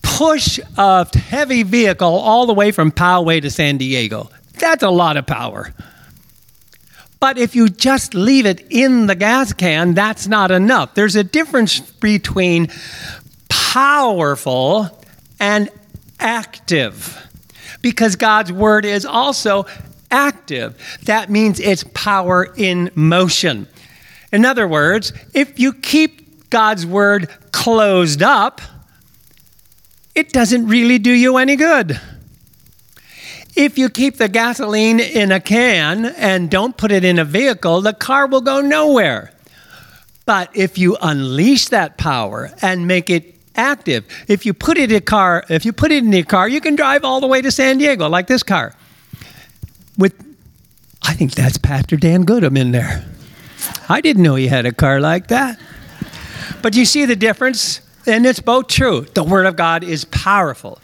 push 0.02 0.58
a 0.76 1.06
heavy 1.16 1.62
vehicle 1.62 2.08
all 2.08 2.46
the 2.46 2.54
way 2.54 2.72
from 2.72 2.90
Poway 2.90 3.40
to 3.42 3.50
San 3.50 3.76
Diego? 3.76 4.30
That's 4.58 4.82
a 4.82 4.90
lot 4.90 5.16
of 5.16 5.26
power. 5.26 5.72
But 7.20 7.38
if 7.38 7.56
you 7.56 7.68
just 7.68 8.14
leave 8.14 8.46
it 8.46 8.66
in 8.70 9.06
the 9.06 9.14
gas 9.14 9.52
can, 9.52 9.94
that's 9.94 10.26
not 10.26 10.50
enough. 10.50 10.94
There's 10.94 11.16
a 11.16 11.24
difference 11.24 11.80
between 11.80 12.68
powerful 13.48 14.90
and 15.40 15.70
active 16.20 17.20
because 17.80 18.16
God's 18.16 18.52
word 18.52 18.84
is 18.84 19.06
also 19.06 19.66
active. 20.14 20.78
That 21.06 21.28
means 21.28 21.58
it's 21.58 21.84
power 21.92 22.44
in 22.56 22.90
motion. 22.94 23.66
In 24.32 24.44
other 24.44 24.68
words, 24.68 25.12
if 25.34 25.58
you 25.58 25.72
keep 25.72 26.48
God's 26.50 26.86
word 26.86 27.28
closed 27.50 28.22
up, 28.22 28.60
it 30.14 30.32
doesn't 30.32 30.68
really 30.68 30.98
do 30.98 31.10
you 31.10 31.36
any 31.36 31.56
good. 31.56 32.00
If 33.56 33.76
you 33.76 33.88
keep 33.88 34.16
the 34.16 34.28
gasoline 34.28 35.00
in 35.00 35.32
a 35.32 35.40
can 35.40 36.06
and 36.06 36.48
don't 36.48 36.76
put 36.76 36.92
it 36.92 37.04
in 37.04 37.18
a 37.18 37.24
vehicle, 37.24 37.80
the 37.80 37.92
car 37.92 38.26
will 38.28 38.40
go 38.40 38.60
nowhere. 38.60 39.32
But 40.26 40.50
if 40.54 40.78
you 40.78 40.96
unleash 41.02 41.66
that 41.66 41.98
power 41.98 42.52
and 42.62 42.86
make 42.86 43.10
it 43.10 43.34
active, 43.56 44.06
if 44.28 44.46
you 44.46 44.54
put 44.54 44.78
it 44.78 44.90
in 44.90 44.96
a 44.96 45.00
car, 45.00 45.44
if 45.48 45.64
you 45.64 45.72
put 45.72 45.90
it 45.90 46.04
in 46.04 46.14
a 46.14 46.22
car, 46.22 46.48
you 46.48 46.60
can 46.60 46.76
drive 46.76 47.04
all 47.04 47.20
the 47.20 47.26
way 47.26 47.42
to 47.42 47.50
San 47.50 47.78
Diego 47.78 48.08
like 48.08 48.28
this 48.28 48.42
car. 48.42 48.74
With 49.98 50.14
I 51.02 51.12
think 51.14 51.32
that's 51.32 51.58
Pastor 51.58 51.96
Dan 51.96 52.22
Goodham 52.22 52.56
in 52.56 52.72
there. 52.72 53.04
I 53.88 54.00
didn't 54.00 54.22
know 54.22 54.34
he 54.34 54.48
had 54.48 54.66
a 54.66 54.72
car 54.72 55.00
like 55.00 55.28
that. 55.28 55.58
But 56.62 56.74
you 56.74 56.84
see 56.84 57.04
the 57.04 57.16
difference? 57.16 57.80
And 58.06 58.26
it's 58.26 58.40
both 58.40 58.68
true. 58.68 59.02
The 59.14 59.22
Word 59.22 59.46
of 59.46 59.56
God 59.56 59.84
is 59.84 60.04
powerful, 60.06 60.78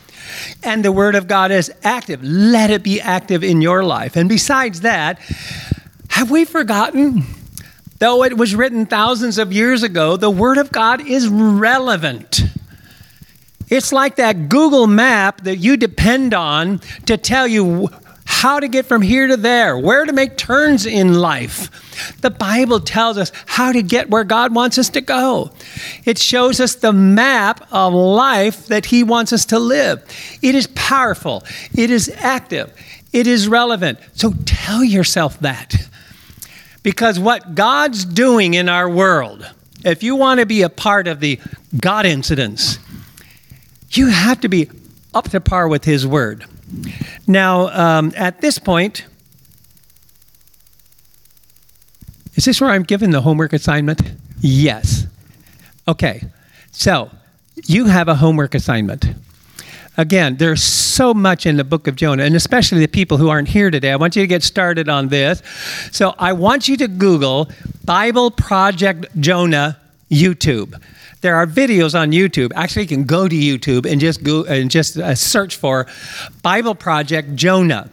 and 0.63 0.85
the 0.85 0.93
Word 0.93 1.15
of 1.15 1.27
God 1.27 1.51
is 1.51 1.71
active. 1.83 2.23
Let 2.23 2.71
it 2.71 2.83
be 2.83 3.01
active 3.01 3.45
in 3.45 3.61
your 3.61 3.85
life. 3.85 4.17
And 4.17 4.29
besides 4.29 4.83
that, 4.83 5.19
have 6.11 6.31
we 6.31 6.45
forgotten? 6.45 7.25
Though 7.99 8.25
it 8.25 8.39
was 8.39 8.55
written 8.55 8.87
thousands 8.87 9.37
of 9.37 9.53
years 9.53 9.83
ago, 9.83 10.17
the 10.17 10.31
Word 10.31 10.57
of 10.57 10.73
God 10.73 11.07
is 11.07 11.29
relevant. 11.29 12.43
It's 13.69 13.93
like 13.93 14.17
that 14.17 14.49
Google 14.49 14.87
map 14.87 15.43
that 15.43 15.57
you 15.57 15.77
depend 15.77 16.33
on 16.33 16.81
to 17.07 17.17
tell 17.17 17.47
you 17.47 17.89
how 18.25 18.61
to 18.61 18.69
get 18.69 18.87
from 18.87 19.03
here 19.03 19.27
to 19.27 19.37
there, 19.37 19.77
where 19.77 20.05
to 20.05 20.13
make 20.13 20.37
turns 20.37 20.87
in 20.87 21.15
life. 21.15 22.17
The 22.21 22.31
Bible 22.31 22.81
tells 22.81 23.19
us 23.19 23.33
how 23.47 23.73
to 23.73 23.83
get 23.83 24.09
where 24.09 24.25
God 24.25 24.55
wants 24.55 24.79
us 24.79 24.89
to 24.91 25.01
go. 25.01 25.51
It 26.05 26.19
shows 26.19 26.61
us 26.61 26.77
the 26.77 26.93
map 26.93 27.67
of 27.71 27.93
life 27.93 28.67
that 28.67 28.87
He 28.87 29.05
wants 29.05 29.33
us 29.33 29.45
to 29.47 29.59
live. 29.59 30.03
It 30.43 30.55
is 30.55 30.67
powerful, 30.69 31.45
it 31.75 31.91
is 31.91 32.11
active, 32.17 32.73
it 33.13 33.27
is 33.27 33.49
relevant. 33.49 33.99
So 34.15 34.33
tell 34.47 34.83
yourself 34.83 35.39
that. 35.41 35.75
Because 36.83 37.19
what 37.19 37.55
God's 37.55 38.05
doing 38.05 38.55
in 38.55 38.69
our 38.69 38.89
world, 38.89 39.47
if 39.85 40.03
you 40.03 40.17
want 40.17 40.41
to 40.41 40.47
be 40.47 40.63
a 40.63 40.71
part 40.71 41.09
of 41.09 41.21
the 41.21 41.39
God 41.79 42.07
incidents, 42.07 42.79
you 43.91 44.07
have 44.07 44.41
to 44.41 44.49
be 44.49 44.71
up 45.13 45.29
to 45.31 45.41
par 45.41 45.69
with 45.69 45.85
His 45.85 46.07
Word. 46.07 46.47
Now, 47.27 47.69
um, 47.69 48.13
at 48.17 48.41
this 48.41 48.59
point, 48.59 49.07
is 52.35 52.45
this 52.45 52.61
where 52.61 52.71
I'm 52.71 52.83
given 52.83 53.11
the 53.11 53.21
homework 53.21 53.53
assignment? 53.53 54.01
Yes. 54.41 55.07
Okay. 55.87 56.23
So, 56.73 57.11
you 57.67 57.87
have 57.87 58.09
a 58.09 58.15
homework 58.15 58.55
assignment. 58.55 59.07
Again, 59.97 60.37
there's 60.37 60.63
so 60.63 61.13
much 61.13 61.45
in 61.45 61.57
the 61.57 61.65
book 61.65 61.87
of 61.87 61.97
Jonah, 61.97 62.23
and 62.23 62.35
especially 62.35 62.79
the 62.79 62.89
people 62.89 63.19
who 63.19 63.29
aren't 63.29 63.49
here 63.49 63.71
today. 63.71 63.91
I 63.91 63.97
want 63.97 64.17
you 64.17 64.23
to 64.23 64.27
get 64.27 64.43
started 64.43 64.89
on 64.89 65.09
this. 65.09 65.43
So, 65.91 66.15
I 66.19 66.33
want 66.33 66.69
you 66.69 66.77
to 66.79 66.89
Google 66.89 67.51
Bible 67.85 68.31
Project 68.31 69.07
Jonah 69.21 69.79
YouTube. 70.11 70.81
There 71.21 71.37
are 71.37 71.47
videos 71.47 71.99
on 71.99 72.13
YouTube. 72.13 72.53
Actually, 72.55 72.83
you 72.83 72.89
can 72.89 73.05
go 73.05 73.29
to 73.29 73.37
YouTube 73.37 73.91
and 73.91 74.01
just 74.01 74.23
go 74.23 74.45
and 74.45 74.71
just 74.71 74.97
uh, 74.97 75.15
search 75.15 75.57
for 75.57 75.87
Bible 76.43 76.75
Project 76.75 77.35
Jonah. 77.35 77.91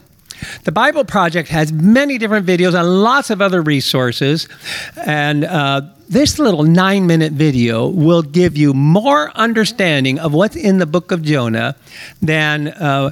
The 0.64 0.72
Bible 0.72 1.04
Project 1.04 1.50
has 1.50 1.74
many 1.74 2.18
different 2.18 2.46
videos 2.46 2.74
and 2.74 3.02
lots 3.02 3.30
of 3.30 3.42
other 3.42 3.62
resources. 3.62 4.48
And 4.96 5.44
uh, 5.44 5.82
this 6.08 6.40
little 6.40 6.64
nine 6.64 7.08
minute 7.08 7.34
video 7.34 7.88
will 7.88 8.22
give 8.22 8.56
you 8.56 8.74
more 8.74 9.32
understanding 9.36 10.20
of 10.20 10.34
what's 10.34 10.56
in 10.56 10.78
the 10.78 10.86
book 10.86 11.12
of 11.12 11.22
Jonah 11.22 11.76
than 12.22 12.70
uh, 12.70 13.12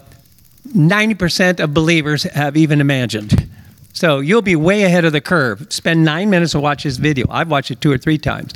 90% 0.69 1.59
of 1.59 1.73
believers 1.73 2.23
have 2.23 2.55
even 2.55 2.79
imagined. 2.79 3.49
So 3.95 4.19
you'll 4.19 4.41
be 4.41 4.57
way 4.57 4.83
ahead 4.83 5.05
of 5.05 5.13
the 5.13 5.21
curve. 5.21 5.65
Spend 5.69 6.03
nine 6.03 6.29
minutes 6.29 6.51
to 6.51 6.59
watch 6.59 6.83
this 6.83 6.97
video. 6.97 7.25
I've 7.29 7.49
watched 7.49 7.71
it 7.71 7.79
two 7.79 7.91
or 7.91 7.97
three 7.97 8.17
times. 8.17 8.55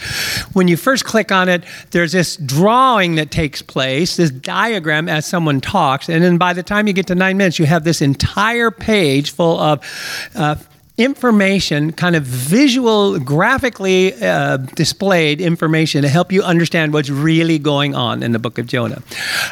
When 0.51 0.67
you 0.67 0.75
first 0.75 1.05
click 1.05 1.31
on 1.31 1.47
it, 1.47 1.63
there's 1.91 2.11
this 2.11 2.35
drawing 2.35 3.15
that 3.15 3.31
takes 3.31 3.61
place, 3.61 4.17
this 4.17 4.31
diagram 4.31 5.07
as 5.07 5.25
someone 5.25 5.61
talks, 5.61 6.09
and 6.09 6.23
then 6.23 6.37
by 6.37 6.51
the 6.51 6.61
time 6.61 6.87
you 6.87 6.93
get 6.93 7.07
to 7.07 7.15
nine 7.15 7.37
minutes, 7.37 7.57
you 7.57 7.65
have 7.65 7.85
this 7.85 8.01
entire 8.01 8.69
page 8.69 9.31
full 9.31 9.57
of 9.57 10.29
uh, 10.35 10.55
information, 10.97 11.93
kind 11.93 12.17
of 12.17 12.23
visual, 12.23 13.17
graphically 13.19 14.13
uh, 14.21 14.57
displayed 14.57 15.39
information 15.39 16.01
to 16.01 16.09
help 16.09 16.33
you 16.33 16.43
understand 16.43 16.91
what's 16.91 17.09
really 17.09 17.57
going 17.57 17.95
on 17.95 18.23
in 18.23 18.33
the 18.33 18.39
book 18.39 18.57
of 18.57 18.67
Jonah. 18.67 19.01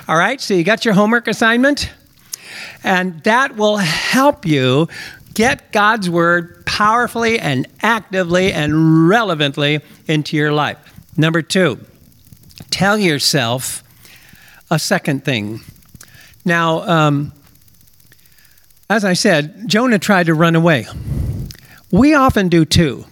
All 0.10 0.17
right, 0.17 0.41
so 0.41 0.54
you 0.54 0.65
got 0.65 0.84
your 0.84 0.93
homework 0.93 1.30
assignment? 1.30 1.89
And 2.84 3.21
that 3.23 3.56
will 3.56 3.78
help 3.78 4.45
you 4.45 4.88
get 5.38 5.71
God's 5.71 6.10
word 6.10 6.65
powerfully 6.65 7.38
and 7.38 7.67
actively 7.84 8.52
and 8.52 9.08
relevantly 9.08 9.82
into 10.08 10.36
your 10.36 10.52
life. 10.52 10.80
Number 11.15 11.43
two, 11.43 11.80
tell 12.71 12.97
yourself 12.97 13.84
a 14.71 14.80
second 14.80 15.23
thing. 15.23 15.60
Now, 16.43 16.80
um, 16.80 17.34
as 18.89 19.06
I 19.06 19.13
said, 19.13 19.67
Jonah 19.67 20.00
tried 20.00 20.26
to 20.26 20.34
run 20.34 20.56
away. 20.56 20.88
We 21.91 22.15
often 22.15 22.50
do 22.50 22.65
too. 22.65 23.06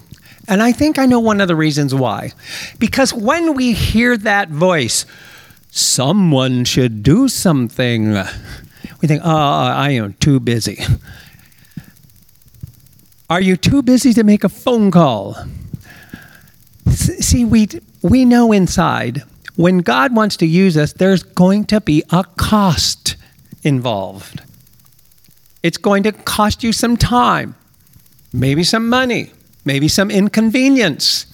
And 0.47 0.63
I 0.63 0.71
think 0.71 0.97
I 0.97 1.05
know 1.05 1.19
one 1.19 1.41
of 1.41 1.47
the 1.47 1.55
reasons 1.55 1.93
why. 1.93 2.31
Because 2.79 3.13
when 3.13 3.53
we 3.53 3.73
hear 3.73 4.17
that 4.17 4.49
voice, 4.49 5.05
someone 5.69 6.65
should 6.65 7.03
do 7.03 7.27
something, 7.27 8.13
we 8.99 9.07
think, 9.07 9.21
oh, 9.23 9.29
I 9.29 9.91
am 9.91 10.13
too 10.13 10.39
busy. 10.39 10.83
Are 13.29 13.41
you 13.41 13.57
too 13.57 13.81
busy 13.81 14.13
to 14.13 14.23
make 14.23 14.43
a 14.43 14.49
phone 14.49 14.91
call? 14.91 15.35
See, 16.89 17.43
we, 17.43 17.67
we 18.03 18.23
know 18.23 18.51
inside 18.51 19.23
when 19.55 19.79
God 19.79 20.15
wants 20.15 20.37
to 20.37 20.45
use 20.45 20.77
us, 20.77 20.93
there's 20.93 21.23
going 21.23 21.65
to 21.65 21.81
be 21.81 22.03
a 22.11 22.23
cost 22.23 23.15
involved. 23.63 24.43
It's 25.63 25.77
going 25.77 26.03
to 26.03 26.11
cost 26.11 26.63
you 26.63 26.71
some 26.71 26.97
time, 26.97 27.55
maybe 28.31 28.63
some 28.63 28.89
money, 28.89 29.31
maybe 29.63 29.87
some 29.87 30.11
inconvenience, 30.11 31.25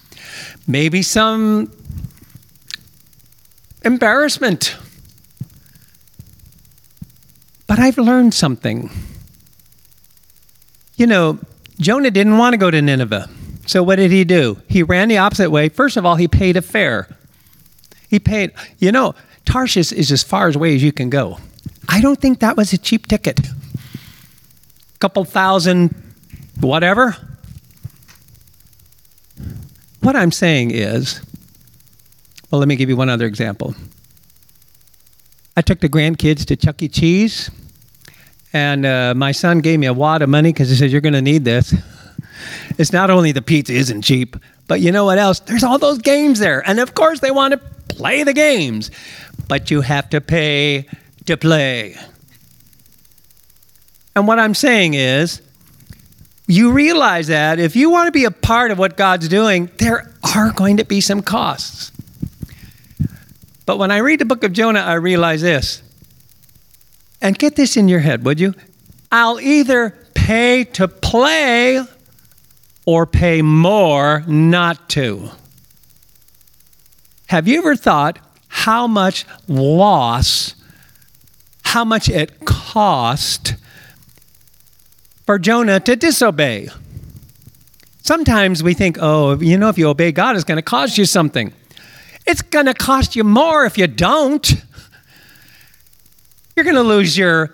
maybe 0.66 1.02
some 1.02 1.70
embarrassment. 3.84 4.76
But 7.66 7.78
I've 7.78 7.98
learned 7.98 8.32
something. 8.32 8.90
You 10.96 11.06
know, 11.06 11.38
Jonah 11.82 12.10
didn't 12.10 12.38
want 12.38 12.54
to 12.54 12.56
go 12.56 12.70
to 12.70 12.80
Nineveh. 12.80 13.28
So 13.66 13.82
what 13.82 13.96
did 13.96 14.10
he 14.10 14.24
do? 14.24 14.60
He 14.68 14.82
ran 14.82 15.08
the 15.08 15.18
opposite 15.18 15.50
way. 15.50 15.68
First 15.68 15.96
of 15.96 16.04
all, 16.06 16.16
he 16.16 16.28
paid 16.28 16.56
a 16.56 16.62
fare. 16.62 17.08
He 18.08 18.18
paid, 18.18 18.52
you 18.78 18.92
know, 18.92 19.14
Tarshish 19.44 19.92
is 19.92 20.12
as 20.12 20.22
far 20.22 20.48
away 20.48 20.74
as 20.74 20.82
you 20.82 20.92
can 20.92 21.10
go. 21.10 21.38
I 21.88 22.00
don't 22.00 22.20
think 22.20 22.40
that 22.40 22.56
was 22.56 22.72
a 22.72 22.78
cheap 22.78 23.06
ticket. 23.06 23.38
A 23.40 24.98
couple 24.98 25.24
thousand, 25.24 25.94
whatever. 26.60 27.16
What 30.00 30.16
I'm 30.16 30.32
saying 30.32 30.72
is, 30.72 31.20
well, 32.50 32.58
let 32.58 32.68
me 32.68 32.76
give 32.76 32.88
you 32.88 32.96
one 32.96 33.08
other 33.08 33.26
example. 33.26 33.74
I 35.56 35.62
took 35.62 35.80
the 35.80 35.88
grandkids 35.88 36.44
to 36.46 36.56
Chuck 36.56 36.82
E. 36.82 36.88
Cheese, 36.88 37.50
and 38.52 38.84
uh, 38.84 39.14
my 39.16 39.32
son 39.32 39.60
gave 39.60 39.78
me 39.78 39.86
a 39.86 39.92
wad 39.92 40.22
of 40.22 40.28
money 40.28 40.52
because 40.52 40.68
he 40.68 40.76
said, 40.76 40.90
You're 40.90 41.00
going 41.00 41.14
to 41.14 41.22
need 41.22 41.44
this. 41.44 41.74
It's 42.78 42.92
not 42.92 43.10
only 43.10 43.32
the 43.32 43.42
pizza 43.42 43.72
isn't 43.72 44.02
cheap, 44.02 44.36
but 44.66 44.80
you 44.80 44.92
know 44.92 45.04
what 45.04 45.18
else? 45.18 45.40
There's 45.40 45.64
all 45.64 45.78
those 45.78 45.98
games 45.98 46.38
there. 46.38 46.66
And 46.68 46.80
of 46.80 46.94
course, 46.94 47.20
they 47.20 47.30
want 47.30 47.52
to 47.52 47.58
play 47.94 48.22
the 48.22 48.32
games, 48.32 48.90
but 49.48 49.70
you 49.70 49.80
have 49.82 50.08
to 50.10 50.20
pay 50.20 50.86
to 51.26 51.36
play. 51.36 51.96
And 54.14 54.26
what 54.26 54.38
I'm 54.38 54.54
saying 54.54 54.94
is, 54.94 55.42
you 56.46 56.72
realize 56.72 57.28
that 57.28 57.58
if 57.58 57.76
you 57.76 57.90
want 57.90 58.08
to 58.08 58.12
be 58.12 58.24
a 58.24 58.30
part 58.30 58.70
of 58.70 58.78
what 58.78 58.96
God's 58.96 59.28
doing, 59.28 59.70
there 59.78 60.12
are 60.34 60.52
going 60.52 60.78
to 60.78 60.84
be 60.84 61.00
some 61.00 61.22
costs. 61.22 61.92
But 63.64 63.78
when 63.78 63.90
I 63.90 63.98
read 63.98 64.18
the 64.18 64.24
book 64.24 64.44
of 64.44 64.52
Jonah, 64.52 64.80
I 64.80 64.94
realize 64.94 65.40
this. 65.40 65.82
And 67.22 67.38
get 67.38 67.54
this 67.54 67.76
in 67.76 67.88
your 67.88 68.00
head, 68.00 68.24
would 68.24 68.40
you? 68.40 68.52
I'll 69.12 69.40
either 69.40 69.96
pay 70.12 70.64
to 70.64 70.88
play 70.88 71.80
or 72.84 73.06
pay 73.06 73.42
more 73.42 74.24
not 74.26 74.88
to. 74.90 75.30
Have 77.26 77.46
you 77.46 77.58
ever 77.58 77.76
thought 77.76 78.18
how 78.48 78.88
much 78.88 79.24
loss, 79.46 80.56
how 81.62 81.84
much 81.84 82.08
it 82.08 82.44
cost 82.44 83.54
for 85.24 85.38
Jonah 85.38 85.78
to 85.78 85.94
disobey? 85.94 86.68
Sometimes 88.02 88.64
we 88.64 88.74
think, 88.74 88.98
oh, 89.00 89.38
you 89.38 89.56
know, 89.56 89.68
if 89.68 89.78
you 89.78 89.88
obey 89.88 90.10
God, 90.10 90.34
it's 90.34 90.44
going 90.44 90.56
to 90.56 90.62
cost 90.62 90.98
you 90.98 91.04
something. 91.04 91.52
It's 92.26 92.42
going 92.42 92.66
to 92.66 92.74
cost 92.74 93.14
you 93.14 93.22
more 93.22 93.64
if 93.64 93.78
you 93.78 93.86
don't. 93.86 94.52
You're 96.62 96.74
going 96.74 96.84
to 96.84 96.94
lose 96.94 97.18
your 97.18 97.52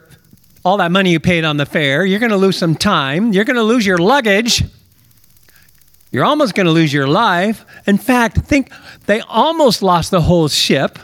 all 0.66 0.77
that 0.77 0.92
money 0.92 1.12
you 1.12 1.18
paid 1.18 1.42
on 1.42 1.57
the 1.57 1.64
fare. 1.64 2.05
You're 2.05 2.18
going 2.21 2.29
to 2.29 2.37
lose 2.37 2.59
some 2.59 2.75
time. 2.75 3.33
You're 3.33 3.47
going 3.47 3.57
to 3.57 3.62
lose 3.62 3.87
your 3.87 3.97
luggage. 3.97 4.62
You're 6.12 6.27
almost 6.27 6.55
going 6.55 6.66
to 6.66 6.73
lose 6.73 6.92
your 6.92 7.09
life. 7.09 7.64
In 7.87 7.97
fact, 7.97 8.37
think 8.37 8.71
they 9.07 9.21
almost 9.21 9.81
lost 9.81 10.11
the 10.11 10.21
whole 10.21 10.49
ship. 10.49 10.99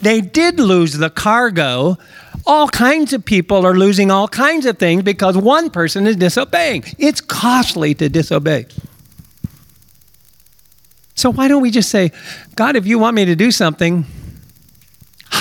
They 0.00 0.22
did 0.22 0.58
lose 0.58 0.94
the 0.94 1.10
cargo. 1.10 1.98
All 2.46 2.66
kinds 2.66 3.12
of 3.12 3.26
people 3.26 3.66
are 3.66 3.74
losing 3.74 4.10
all 4.10 4.26
kinds 4.26 4.64
of 4.64 4.78
things 4.78 5.02
because 5.02 5.36
one 5.36 5.68
person 5.68 6.06
is 6.06 6.16
disobeying. 6.16 6.84
It's 6.96 7.20
costly 7.20 7.94
to 7.96 8.08
disobey. 8.08 8.68
So 11.14 11.28
why 11.28 11.46
don't 11.48 11.60
we 11.60 11.70
just 11.70 11.90
say, 11.90 12.12
God, 12.56 12.74
if 12.74 12.86
you 12.86 12.98
want 12.98 13.16
me 13.16 13.26
to 13.26 13.36
do 13.36 13.50
something, 13.50 14.06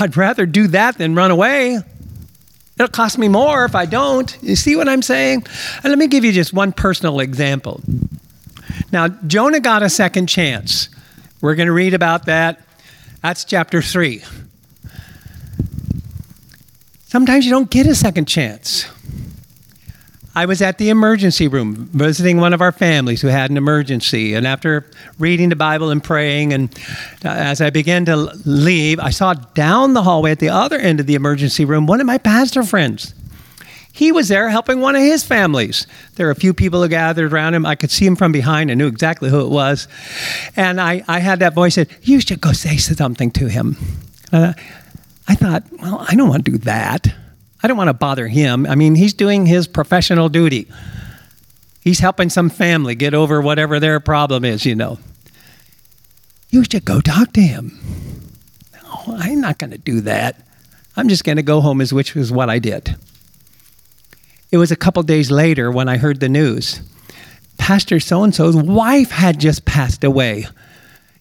I'd 0.01 0.17
rather 0.17 0.45
do 0.45 0.67
that 0.67 0.97
than 0.97 1.15
run 1.15 1.31
away. 1.31 1.79
It'll 2.79 2.87
cost 2.87 3.17
me 3.17 3.27
more 3.27 3.65
if 3.65 3.75
I 3.75 3.85
don't. 3.85 4.37
You 4.41 4.55
see 4.55 4.77
what 4.77 4.87
I'm 4.87 5.01
saying? 5.01 5.45
And 5.83 5.91
let 5.91 5.97
me 5.97 6.07
give 6.07 6.23
you 6.23 6.31
just 6.31 6.53
one 6.53 6.71
personal 6.71 7.19
example. 7.19 7.81
Now, 8.91 9.09
Jonah 9.09 9.59
got 9.59 9.83
a 9.83 9.89
second 9.89 10.27
chance. 10.27 10.87
We're 11.41 11.55
going 11.55 11.67
to 11.67 11.73
read 11.73 11.93
about 11.93 12.25
that. 12.27 12.61
That's 13.21 13.43
chapter 13.43 13.81
3. 13.81 14.23
Sometimes 17.07 17.45
you 17.45 17.51
don't 17.51 17.69
get 17.69 17.85
a 17.85 17.95
second 17.95 18.29
chance. 18.29 18.85
I 20.35 20.45
was 20.45 20.61
at 20.61 20.77
the 20.77 20.89
emergency 20.89 21.47
room 21.47 21.89
visiting 21.91 22.37
one 22.37 22.53
of 22.53 22.61
our 22.61 22.71
families 22.71 23.21
who 23.21 23.27
had 23.27 23.49
an 23.49 23.57
emergency. 23.57 24.35
And 24.35 24.45
after 24.45 24.85
reading 25.17 25.49
the 25.49 25.55
Bible 25.55 25.89
and 25.89 26.03
praying, 26.03 26.53
and 26.53 26.69
uh, 27.25 27.29
as 27.29 27.61
I 27.61 27.71
began 27.71 28.05
to 28.05 28.15
leave, 28.15 28.99
I 28.99 29.09
saw 29.09 29.33
down 29.33 29.93
the 29.93 30.03
hallway 30.03 30.31
at 30.31 30.39
the 30.39 30.49
other 30.49 30.77
end 30.77 30.99
of 30.99 31.07
the 31.07 31.15
emergency 31.15 31.65
room 31.65 31.87
one 31.87 31.99
of 31.99 32.05
my 32.05 32.19
pastor 32.19 32.63
friends. 32.63 33.13
He 33.91 34.11
was 34.11 34.27
there 34.29 34.49
helping 34.49 34.79
one 34.79 34.95
of 34.95 35.01
his 35.01 35.25
families. 35.25 35.87
There 36.15 36.27
were 36.27 36.31
a 36.31 36.35
few 36.35 36.53
people 36.53 36.81
who 36.81 36.87
gathered 36.87 37.33
around 37.33 37.55
him. 37.55 37.65
I 37.65 37.75
could 37.75 37.91
see 37.91 38.05
him 38.05 38.15
from 38.15 38.31
behind. 38.31 38.71
I 38.71 38.75
knew 38.75 38.87
exactly 38.87 39.29
who 39.29 39.41
it 39.41 39.49
was. 39.49 39.87
And 40.55 40.79
I, 40.79 41.03
I 41.07 41.19
had 41.19 41.39
that 41.39 41.53
voice 41.53 41.75
said, 41.75 41.89
You 42.03 42.21
should 42.21 42.39
go 42.39 42.53
say 42.53 42.77
something 42.77 43.31
to 43.31 43.49
him. 43.49 43.75
Uh, 44.31 44.53
I 45.27 45.35
thought, 45.35 45.63
Well, 45.81 46.05
I 46.07 46.15
don't 46.15 46.29
want 46.29 46.45
to 46.45 46.51
do 46.51 46.57
that. 46.59 47.07
I 47.61 47.67
don't 47.67 47.77
want 47.77 47.89
to 47.89 47.93
bother 47.93 48.27
him. 48.27 48.65
I 48.65 48.75
mean, 48.75 48.95
he's 48.95 49.13
doing 49.13 49.45
his 49.45 49.67
professional 49.67 50.29
duty. 50.29 50.67
He's 51.81 51.99
helping 51.99 52.29
some 52.29 52.49
family 52.49 52.95
get 52.95 53.13
over 53.13 53.41
whatever 53.41 53.79
their 53.79 53.99
problem 53.99 54.45
is, 54.45 54.65
you 54.65 54.75
know. 54.75 54.99
You 56.49 56.63
should 56.63 56.85
go 56.85 57.01
talk 57.01 57.33
to 57.33 57.41
him. 57.41 57.77
No, 58.73 59.15
I'm 59.17 59.41
not 59.41 59.57
going 59.57 59.71
to 59.71 59.77
do 59.77 60.01
that. 60.01 60.41
I'm 60.95 61.09
just 61.09 61.23
going 61.23 61.37
to 61.37 61.43
go 61.43 61.61
home, 61.61 61.81
which 61.91 62.15
was 62.15 62.31
what 62.31 62.49
I 62.49 62.59
did. 62.59 62.95
It 64.51 64.57
was 64.57 64.71
a 64.71 64.75
couple 64.75 65.03
days 65.03 65.29
later 65.29 65.71
when 65.71 65.87
I 65.87 65.97
heard 65.97 66.19
the 66.19 66.29
news. 66.29 66.81
Pastor 67.57 67.99
so 67.99 68.23
and 68.23 68.33
so's 68.33 68.55
wife 68.55 69.11
had 69.11 69.39
just 69.39 69.65
passed 69.65 70.03
away. 70.03 70.47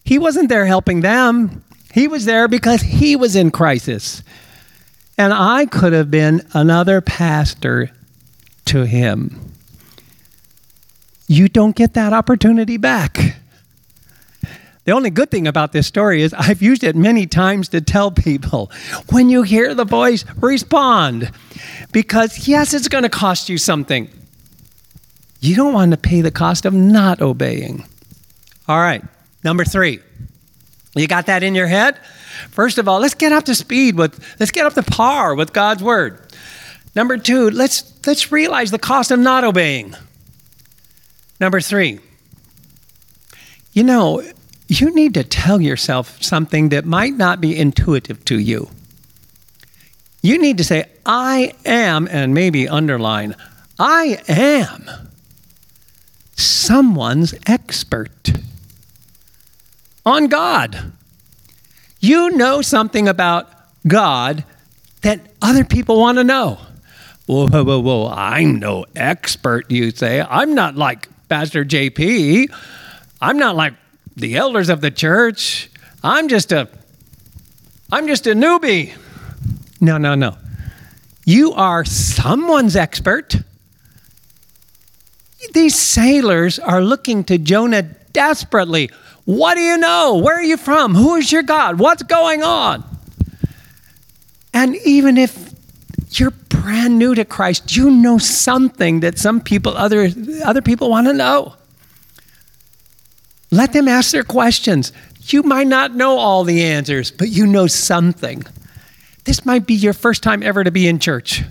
He 0.03 0.17
wasn't 0.17 0.49
there 0.49 0.65
helping 0.65 1.01
them, 1.01 1.63
he 1.93 2.07
was 2.07 2.25
there 2.25 2.47
because 2.47 2.81
he 2.81 3.15
was 3.15 3.35
in 3.35 3.51
crisis. 3.51 4.23
And 5.19 5.33
I 5.33 5.65
could 5.65 5.91
have 5.91 6.09
been 6.09 6.47
another 6.53 7.01
pastor 7.01 7.91
to 8.65 8.85
him. 8.85 9.51
You 11.27 11.49
don't 11.49 11.75
get 11.75 11.93
that 11.95 12.13
opportunity 12.13 12.77
back. 12.77 13.35
The 14.85 14.93
only 14.93 15.09
good 15.09 15.29
thing 15.29 15.45
about 15.45 15.73
this 15.73 15.87
story 15.87 16.21
is 16.21 16.33
I've 16.33 16.61
used 16.61 16.85
it 16.85 16.95
many 16.95 17.27
times 17.27 17.67
to 17.69 17.81
tell 17.81 18.11
people 18.11 18.71
when 19.09 19.29
you 19.29 19.43
hear 19.43 19.75
the 19.75 19.83
voice, 19.83 20.23
respond. 20.37 21.29
Because, 21.91 22.47
yes, 22.47 22.73
it's 22.73 22.87
going 22.87 23.03
to 23.03 23.09
cost 23.09 23.49
you 23.49 23.57
something. 23.57 24.09
You 25.41 25.53
don't 25.53 25.73
want 25.73 25.91
to 25.91 25.97
pay 25.97 26.21
the 26.21 26.31
cost 26.31 26.65
of 26.65 26.73
not 26.73 27.21
obeying. 27.21 27.83
All 28.69 28.79
right, 28.79 29.03
number 29.43 29.65
three. 29.65 29.99
You 30.95 31.07
got 31.07 31.25
that 31.25 31.43
in 31.43 31.55
your 31.55 31.67
head? 31.67 31.99
First 32.51 32.77
of 32.77 32.87
all, 32.87 32.99
let's 32.99 33.13
get 33.13 33.31
up 33.31 33.45
to 33.45 33.55
speed 33.55 33.97
with, 33.97 34.19
let's 34.39 34.51
get 34.51 34.65
up 34.65 34.73
to 34.73 34.83
par 34.83 35.35
with 35.35 35.53
God's 35.53 35.83
word. 35.83 36.19
Number 36.95 37.17
two, 37.17 37.49
let's, 37.49 37.93
let's 38.05 38.31
realize 38.31 38.71
the 38.71 38.79
cost 38.79 39.11
of 39.11 39.19
not 39.19 39.43
obeying. 39.43 39.95
Number 41.39 41.61
three, 41.61 41.99
you 43.73 43.83
know, 43.83 44.21
you 44.67 44.93
need 44.93 45.13
to 45.13 45.23
tell 45.23 45.61
yourself 45.61 46.21
something 46.21 46.69
that 46.69 46.85
might 46.85 47.13
not 47.13 47.41
be 47.41 47.57
intuitive 47.57 48.23
to 48.25 48.37
you. 48.37 48.69
You 50.21 50.37
need 50.37 50.57
to 50.57 50.63
say, 50.63 50.85
I 51.05 51.53
am, 51.65 52.07
and 52.11 52.33
maybe 52.33 52.67
underline, 52.67 53.35
I 53.79 54.21
am 54.27 54.89
someone's 56.35 57.33
expert 57.45 58.31
on 60.05 60.27
God. 60.27 60.91
You 61.99 62.31
know 62.31 62.61
something 62.61 63.07
about 63.07 63.49
God 63.87 64.43
that 65.01 65.21
other 65.41 65.63
people 65.63 65.99
want 65.99 66.17
to 66.17 66.23
know. 66.23 66.59
Whoa, 67.25 67.47
whoa, 67.47 67.63
whoa, 67.63 67.79
whoa. 67.79 68.07
I'm 68.07 68.59
no 68.59 68.85
expert, 68.95 69.69
you 69.69 69.91
say. 69.91 70.21
I'm 70.21 70.55
not 70.55 70.75
like 70.75 71.07
Pastor 71.27 71.63
JP. 71.63 72.51
I'm 73.21 73.37
not 73.37 73.55
like 73.55 73.73
the 74.15 74.35
elders 74.35 74.69
of 74.69 74.81
the 74.81 74.91
church. 74.91 75.69
I'm 76.03 76.27
just 76.27 76.51
a 76.51 76.69
I'm 77.91 78.07
just 78.07 78.27
a 78.27 78.31
newbie. 78.31 78.95
No, 79.81 79.97
no, 79.97 80.15
no. 80.15 80.37
You 81.25 81.53
are 81.53 81.85
someone's 81.85 82.75
expert. 82.75 83.35
These 85.53 85.77
sailors 85.77 86.59
are 86.59 86.81
looking 86.81 87.23
to 87.25 87.37
Jonah 87.37 87.83
desperately. 87.83 88.91
What 89.29 89.53
do 89.53 89.61
you 89.61 89.77
know? 89.77 90.17
Where 90.17 90.37
are 90.37 90.43
you 90.43 90.57
from? 90.57 90.95
Who 90.95 91.13
is 91.13 91.31
your 91.31 91.43
God? 91.43 91.77
What's 91.77 92.01
going 92.01 92.41
on? 92.41 92.83
And 94.55 94.75
even 94.77 95.19
if 95.19 95.53
you're 96.13 96.31
brand 96.31 96.97
new 96.97 97.13
to 97.13 97.23
Christ, 97.25 97.75
you 97.75 97.91
know 97.91 98.17
something 98.17 99.01
that 99.01 99.19
some 99.19 99.39
people, 99.39 99.77
other, 99.77 100.09
other 100.43 100.63
people 100.63 100.89
want 100.89 101.05
to 101.05 101.13
know. 101.13 101.53
Let 103.51 103.71
them 103.71 103.87
ask 103.87 104.09
their 104.09 104.23
questions. 104.23 104.91
You 105.21 105.43
might 105.43 105.67
not 105.67 105.93
know 105.93 106.17
all 106.17 106.43
the 106.43 106.63
answers, 106.63 107.11
but 107.11 107.29
you 107.29 107.45
know 107.45 107.67
something. 107.67 108.43
This 109.25 109.45
might 109.45 109.67
be 109.67 109.75
your 109.75 109.93
first 109.93 110.23
time 110.23 110.41
ever 110.41 110.63
to 110.63 110.71
be 110.71 110.87
in 110.87 110.97
church. 110.97 111.43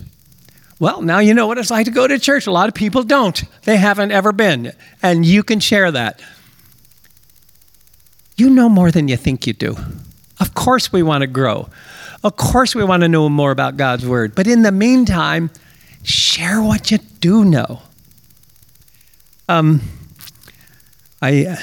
Well, 0.79 1.01
now 1.01 1.19
you 1.19 1.33
know 1.33 1.47
what 1.47 1.57
it's 1.57 1.71
like 1.71 1.85
to 1.85 1.91
go 1.91 2.05
to 2.05 2.19
church. 2.19 2.45
A 2.45 2.51
lot 2.51 2.67
of 2.67 2.75
people 2.75 3.03
don't, 3.03 3.41
they 3.63 3.77
haven't 3.77 4.11
ever 4.11 4.33
been, 4.33 4.73
and 5.01 5.25
you 5.25 5.43
can 5.43 5.61
share 5.61 5.89
that. 5.93 6.21
You 8.39 8.49
know 8.49 8.69
more 8.69 8.89
than 8.89 9.09
you 9.09 9.17
think 9.17 9.45
you 9.45 9.51
do. 9.51 9.75
Of 10.39 10.53
course, 10.53 10.93
we 10.93 11.03
want 11.03 11.23
to 11.23 11.27
grow. 11.27 11.67
Of 12.23 12.37
course, 12.37 12.73
we 12.73 12.85
want 12.85 13.01
to 13.01 13.09
know 13.09 13.27
more 13.27 13.51
about 13.51 13.75
God's 13.75 14.05
Word. 14.05 14.33
But 14.33 14.47
in 14.47 14.61
the 14.61 14.71
meantime, 14.71 15.51
share 16.03 16.61
what 16.61 16.89
you 16.89 16.99
do 17.19 17.43
know. 17.43 17.81
Um, 19.49 19.81
I 21.21 21.57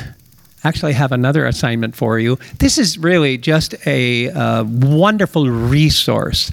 actually 0.67 0.95
have 0.95 1.13
another 1.13 1.47
assignment 1.47 1.95
for 1.95 2.19
you. 2.19 2.39
This 2.59 2.79
is 2.79 2.99
really 2.99 3.39
just 3.39 3.75
a 3.87 4.31
uh, 4.31 4.65
wonderful 4.65 5.49
resource. 5.49 6.53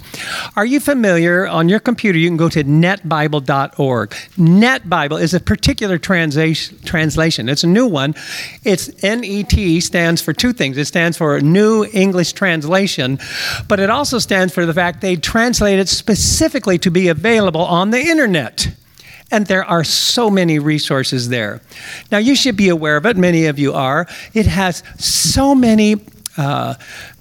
Are 0.56 0.66
you 0.66 0.80
familiar? 0.80 1.48
On 1.48 1.68
your 1.68 1.80
computer, 1.80 2.18
you 2.18 2.30
can 2.30 2.38
go 2.38 2.50
to 2.50 2.64
netbible.org. 2.64 4.10
NetBible 4.10 5.22
is 5.22 5.34
a 5.34 5.40
particular 5.40 5.98
transa- 5.98 6.86
translation, 6.86 7.50
it's 7.50 7.64
a 7.64 7.68
new 7.68 7.88
one. 7.88 8.14
It's 8.64 8.92
NET 9.04 9.84
stands 9.84 10.22
for 10.22 10.34
two 10.34 10.54
things 10.54 10.78
it 10.78 10.86
stands 10.86 11.18
for 11.18 11.40
New 11.42 11.86
English 11.94 12.34
Translation, 12.34 13.20
but 13.68 13.80
it 13.80 13.90
also 13.90 14.20
stands 14.20 14.54
for 14.54 14.66
the 14.66 14.74
fact 14.74 15.02
they 15.02 15.16
translate 15.16 15.80
it 15.80 15.90
specifically 15.90 16.78
to 16.80 16.92
be 16.92 17.08
available 17.08 17.62
on 17.62 17.92
the 17.92 18.00
internet. 18.00 18.68
And 19.34 19.48
there 19.48 19.66
are 19.66 19.84
so 19.84 20.30
many 20.30 20.60
resources 20.60 21.28
there. 21.30 21.60
Now, 22.12 22.20
you 22.20 22.36
should 22.36 22.56
be 22.56 22.70
aware 22.70 22.98
of 22.98 23.06
it, 23.08 23.18
many 23.18 23.48
of 23.48 23.58
you 23.58 23.74
are. 23.74 24.08
It 24.36 24.46
has 24.46 24.84
so 25.00 25.56
many 25.56 25.96
uh, 26.38 26.76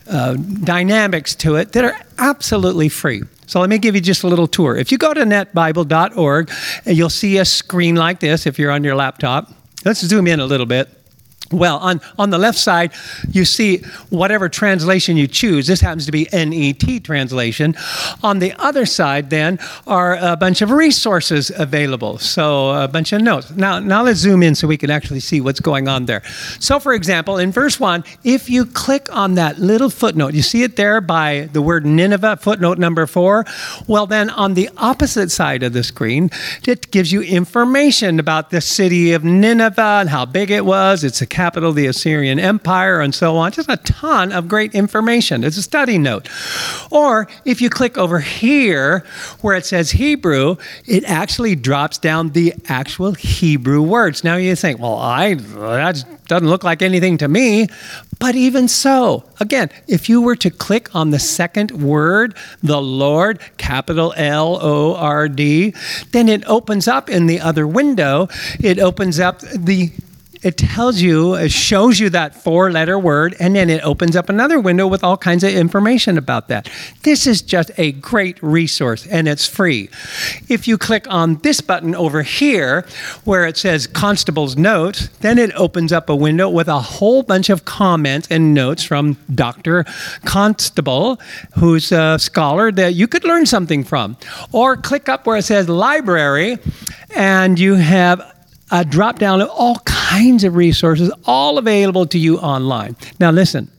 uh, 0.06 0.34
dynamics 0.34 1.34
to 1.36 1.56
it 1.56 1.72
that 1.72 1.86
are 1.86 1.98
absolutely 2.18 2.90
free. 2.90 3.22
So 3.46 3.60
let 3.60 3.70
me 3.70 3.78
give 3.78 3.94
you 3.94 4.02
just 4.02 4.24
a 4.24 4.28
little 4.28 4.46
tour. 4.46 4.76
If 4.76 4.92
you 4.92 4.98
go 4.98 5.14
to 5.14 5.22
netbible.org, 5.22 6.50
you'll 6.84 7.08
see 7.08 7.38
a 7.38 7.46
screen 7.46 7.96
like 7.96 8.20
this 8.20 8.46
if 8.46 8.58
you're 8.58 8.70
on 8.70 8.84
your 8.84 8.94
laptop. 8.94 9.50
Let's 9.84 10.00
zoom 10.00 10.26
in 10.26 10.38
a 10.38 10.46
little 10.46 10.66
bit. 10.66 11.01
Well, 11.52 11.78
on, 11.78 12.00
on 12.18 12.30
the 12.30 12.38
left 12.38 12.58
side, 12.58 12.92
you 13.30 13.44
see 13.44 13.78
whatever 14.10 14.48
translation 14.48 15.16
you 15.16 15.26
choose. 15.26 15.66
This 15.66 15.80
happens 15.80 16.06
to 16.06 16.12
be 16.12 16.28
NET 16.32 17.04
translation. 17.04 17.74
On 18.22 18.38
the 18.38 18.54
other 18.58 18.86
side, 18.86 19.30
then, 19.30 19.58
are 19.86 20.16
a 20.16 20.36
bunch 20.36 20.62
of 20.62 20.70
resources 20.70 21.50
available. 21.54 22.18
So, 22.18 22.70
a 22.70 22.88
bunch 22.88 23.12
of 23.12 23.20
notes. 23.22 23.50
Now, 23.50 23.78
now 23.78 24.02
let's 24.02 24.20
zoom 24.20 24.42
in 24.42 24.54
so 24.54 24.66
we 24.66 24.76
can 24.76 24.90
actually 24.90 25.20
see 25.20 25.40
what's 25.40 25.60
going 25.60 25.88
on 25.88 26.06
there. 26.06 26.22
So, 26.58 26.80
for 26.80 26.94
example, 26.94 27.38
in 27.38 27.52
verse 27.52 27.78
1, 27.78 28.04
if 28.24 28.48
you 28.48 28.64
click 28.66 29.14
on 29.14 29.34
that 29.34 29.58
little 29.58 29.90
footnote, 29.90 30.34
you 30.34 30.42
see 30.42 30.62
it 30.62 30.76
there 30.76 31.00
by 31.00 31.48
the 31.52 31.62
word 31.62 31.84
Nineveh, 31.84 32.36
footnote 32.36 32.78
number 32.78 33.06
4. 33.06 33.44
Well, 33.86 34.06
then, 34.06 34.30
on 34.30 34.54
the 34.54 34.70
opposite 34.76 35.30
side 35.30 35.62
of 35.62 35.72
the 35.72 35.82
screen, 35.82 36.30
it 36.66 36.90
gives 36.90 37.12
you 37.12 37.22
information 37.22 38.18
about 38.18 38.50
the 38.50 38.60
city 38.60 39.12
of 39.12 39.24
Nineveh 39.24 39.98
and 40.00 40.08
how 40.08 40.24
big 40.24 40.50
it 40.50 40.64
was. 40.64 41.04
It's 41.04 41.20
a 41.20 41.26
capital 41.42 41.70
of 41.70 41.74
the 41.74 41.88
Assyrian 41.88 42.38
Empire, 42.38 43.00
and 43.00 43.12
so 43.12 43.36
on. 43.36 43.50
Just 43.50 43.68
a 43.68 43.76
ton 43.78 44.30
of 44.30 44.46
great 44.46 44.76
information. 44.76 45.42
It's 45.42 45.56
a 45.56 45.62
study 45.62 45.98
note. 45.98 46.28
Or 46.92 47.26
if 47.44 47.60
you 47.60 47.68
click 47.68 47.98
over 47.98 48.20
here 48.20 49.04
where 49.40 49.56
it 49.56 49.66
says 49.66 49.90
Hebrew, 49.90 50.54
it 50.86 51.02
actually 51.02 51.56
drops 51.56 51.98
down 51.98 52.30
the 52.30 52.54
actual 52.68 53.14
Hebrew 53.14 53.82
words. 53.82 54.22
Now 54.22 54.36
you 54.36 54.54
think, 54.54 54.78
well, 54.78 54.98
I 54.98 55.34
that 55.34 56.04
doesn't 56.28 56.48
look 56.48 56.62
like 56.62 56.80
anything 56.80 57.18
to 57.18 57.26
me. 57.26 57.66
But 58.20 58.36
even 58.36 58.68
so, 58.68 59.24
again, 59.40 59.68
if 59.88 60.08
you 60.08 60.22
were 60.22 60.36
to 60.36 60.50
click 60.50 60.94
on 60.94 61.10
the 61.10 61.18
second 61.18 61.72
word, 61.72 62.36
the 62.62 62.80
Lord, 62.80 63.40
capital 63.56 64.14
L 64.16 64.60
O 64.62 64.94
R 64.94 65.28
D, 65.28 65.74
then 66.12 66.28
it 66.28 66.44
opens 66.46 66.86
up 66.86 67.10
in 67.10 67.26
the 67.26 67.40
other 67.40 67.66
window, 67.66 68.28
it 68.60 68.78
opens 68.78 69.18
up 69.18 69.40
the 69.40 69.90
it 70.42 70.56
tells 70.56 71.00
you, 71.00 71.34
it 71.34 71.52
shows 71.52 72.00
you 72.00 72.10
that 72.10 72.34
four 72.34 72.70
letter 72.70 72.98
word, 72.98 73.36
and 73.38 73.54
then 73.54 73.70
it 73.70 73.84
opens 73.84 74.16
up 74.16 74.28
another 74.28 74.58
window 74.58 74.86
with 74.86 75.04
all 75.04 75.16
kinds 75.16 75.44
of 75.44 75.52
information 75.52 76.18
about 76.18 76.48
that. 76.48 76.68
This 77.02 77.26
is 77.26 77.42
just 77.42 77.70
a 77.78 77.92
great 77.92 78.42
resource, 78.42 79.06
and 79.06 79.28
it's 79.28 79.46
free. 79.46 79.88
If 80.48 80.66
you 80.66 80.78
click 80.78 81.06
on 81.08 81.36
this 81.38 81.60
button 81.60 81.94
over 81.94 82.22
here, 82.22 82.84
where 83.24 83.46
it 83.46 83.56
says 83.56 83.86
Constable's 83.86 84.56
Notes, 84.56 85.08
then 85.20 85.38
it 85.38 85.52
opens 85.54 85.92
up 85.92 86.08
a 86.08 86.16
window 86.16 86.48
with 86.48 86.68
a 86.68 86.80
whole 86.80 87.22
bunch 87.22 87.48
of 87.48 87.64
comments 87.64 88.26
and 88.30 88.52
notes 88.52 88.82
from 88.82 89.16
Dr. 89.32 89.84
Constable, 90.24 91.20
who's 91.54 91.92
a 91.92 92.18
scholar 92.18 92.72
that 92.72 92.94
you 92.94 93.06
could 93.06 93.24
learn 93.24 93.46
something 93.46 93.84
from. 93.84 94.16
Or 94.50 94.76
click 94.76 95.08
up 95.08 95.26
where 95.26 95.36
it 95.36 95.44
says 95.44 95.68
Library, 95.68 96.58
and 97.14 97.58
you 97.58 97.74
have 97.74 98.31
a 98.72 98.84
drop 98.86 99.18
down 99.18 99.42
of 99.42 99.50
all 99.50 99.76
kinds 99.84 100.44
of 100.44 100.56
resources, 100.56 101.12
all 101.26 101.58
available 101.58 102.06
to 102.06 102.18
you 102.18 102.38
online. 102.38 102.96
Now, 103.20 103.30
listen, 103.30 103.70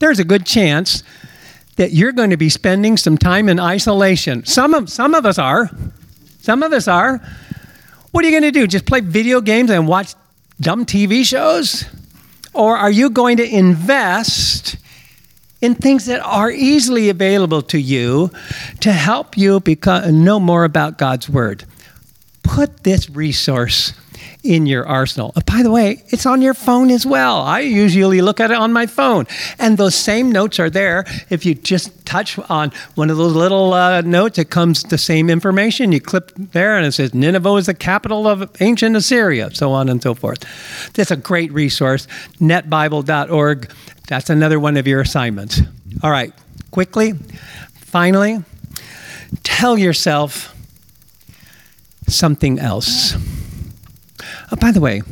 there's 0.00 0.18
a 0.18 0.24
good 0.24 0.44
chance 0.44 1.04
that 1.76 1.92
you're 1.92 2.12
going 2.12 2.30
to 2.30 2.36
be 2.36 2.48
spending 2.48 2.96
some 2.96 3.16
time 3.16 3.48
in 3.48 3.60
isolation. 3.60 4.44
Some 4.44 4.74
of, 4.74 4.90
some 4.90 5.14
of 5.14 5.24
us 5.24 5.38
are. 5.38 5.70
Some 6.40 6.62
of 6.64 6.72
us 6.72 6.88
are. 6.88 7.20
What 8.10 8.24
are 8.24 8.28
you 8.28 8.32
going 8.32 8.52
to 8.52 8.58
do? 8.58 8.66
Just 8.66 8.84
play 8.84 9.00
video 9.00 9.40
games 9.40 9.70
and 9.70 9.86
watch 9.86 10.14
dumb 10.60 10.84
TV 10.84 11.24
shows? 11.24 11.84
Or 12.52 12.76
are 12.76 12.90
you 12.90 13.10
going 13.10 13.36
to 13.36 13.46
invest 13.46 14.76
in 15.60 15.74
things 15.74 16.06
that 16.06 16.20
are 16.20 16.50
easily 16.50 17.10
available 17.10 17.62
to 17.62 17.78
you 17.78 18.30
to 18.80 18.92
help 18.92 19.36
you 19.36 19.60
become, 19.60 20.24
know 20.24 20.40
more 20.40 20.64
about 20.64 20.98
God's 20.98 21.28
Word? 21.28 21.64
Put 22.46 22.84
this 22.84 23.10
resource 23.10 23.92
in 24.42 24.66
your 24.66 24.86
arsenal. 24.86 25.32
Uh, 25.34 25.40
by 25.46 25.62
the 25.62 25.70
way, 25.70 26.02
it's 26.08 26.26
on 26.26 26.40
your 26.40 26.54
phone 26.54 26.90
as 26.90 27.04
well. 27.04 27.40
I 27.40 27.60
usually 27.60 28.20
look 28.20 28.40
at 28.40 28.50
it 28.50 28.56
on 28.56 28.72
my 28.72 28.86
phone. 28.86 29.26
And 29.58 29.76
those 29.76 29.94
same 29.94 30.30
notes 30.30 30.58
are 30.58 30.70
there. 30.70 31.04
If 31.30 31.44
you 31.44 31.54
just 31.54 32.06
touch 32.06 32.38
on 32.48 32.72
one 32.94 33.10
of 33.10 33.16
those 33.16 33.34
little 33.34 33.72
uh, 33.72 34.02
notes, 34.02 34.38
it 34.38 34.50
comes 34.50 34.84
the 34.84 34.98
same 34.98 35.28
information. 35.28 35.92
You 35.92 36.00
click 36.00 36.30
there 36.36 36.76
and 36.76 36.86
it 36.86 36.92
says 36.92 37.14
Nineveh 37.14 37.56
is 37.56 37.66
the 37.66 37.74
capital 37.74 38.28
of 38.28 38.50
ancient 38.60 38.96
Assyria, 38.96 39.54
so 39.54 39.72
on 39.72 39.88
and 39.88 40.02
so 40.02 40.14
forth. 40.14 40.44
That's 40.94 41.10
a 41.10 41.16
great 41.16 41.52
resource. 41.52 42.06
netbible.org. 42.40 43.72
That's 44.08 44.30
another 44.30 44.60
one 44.60 44.76
of 44.76 44.86
your 44.86 45.00
assignments. 45.00 45.60
All 46.02 46.10
right, 46.10 46.32
quickly, 46.70 47.14
finally, 47.74 48.44
tell 49.42 49.76
yourself 49.76 50.55
something 52.06 52.58
else. 52.58 53.14
Oh, 54.50 54.56
by 54.60 54.72
the 54.72 54.80
way, 54.80 55.02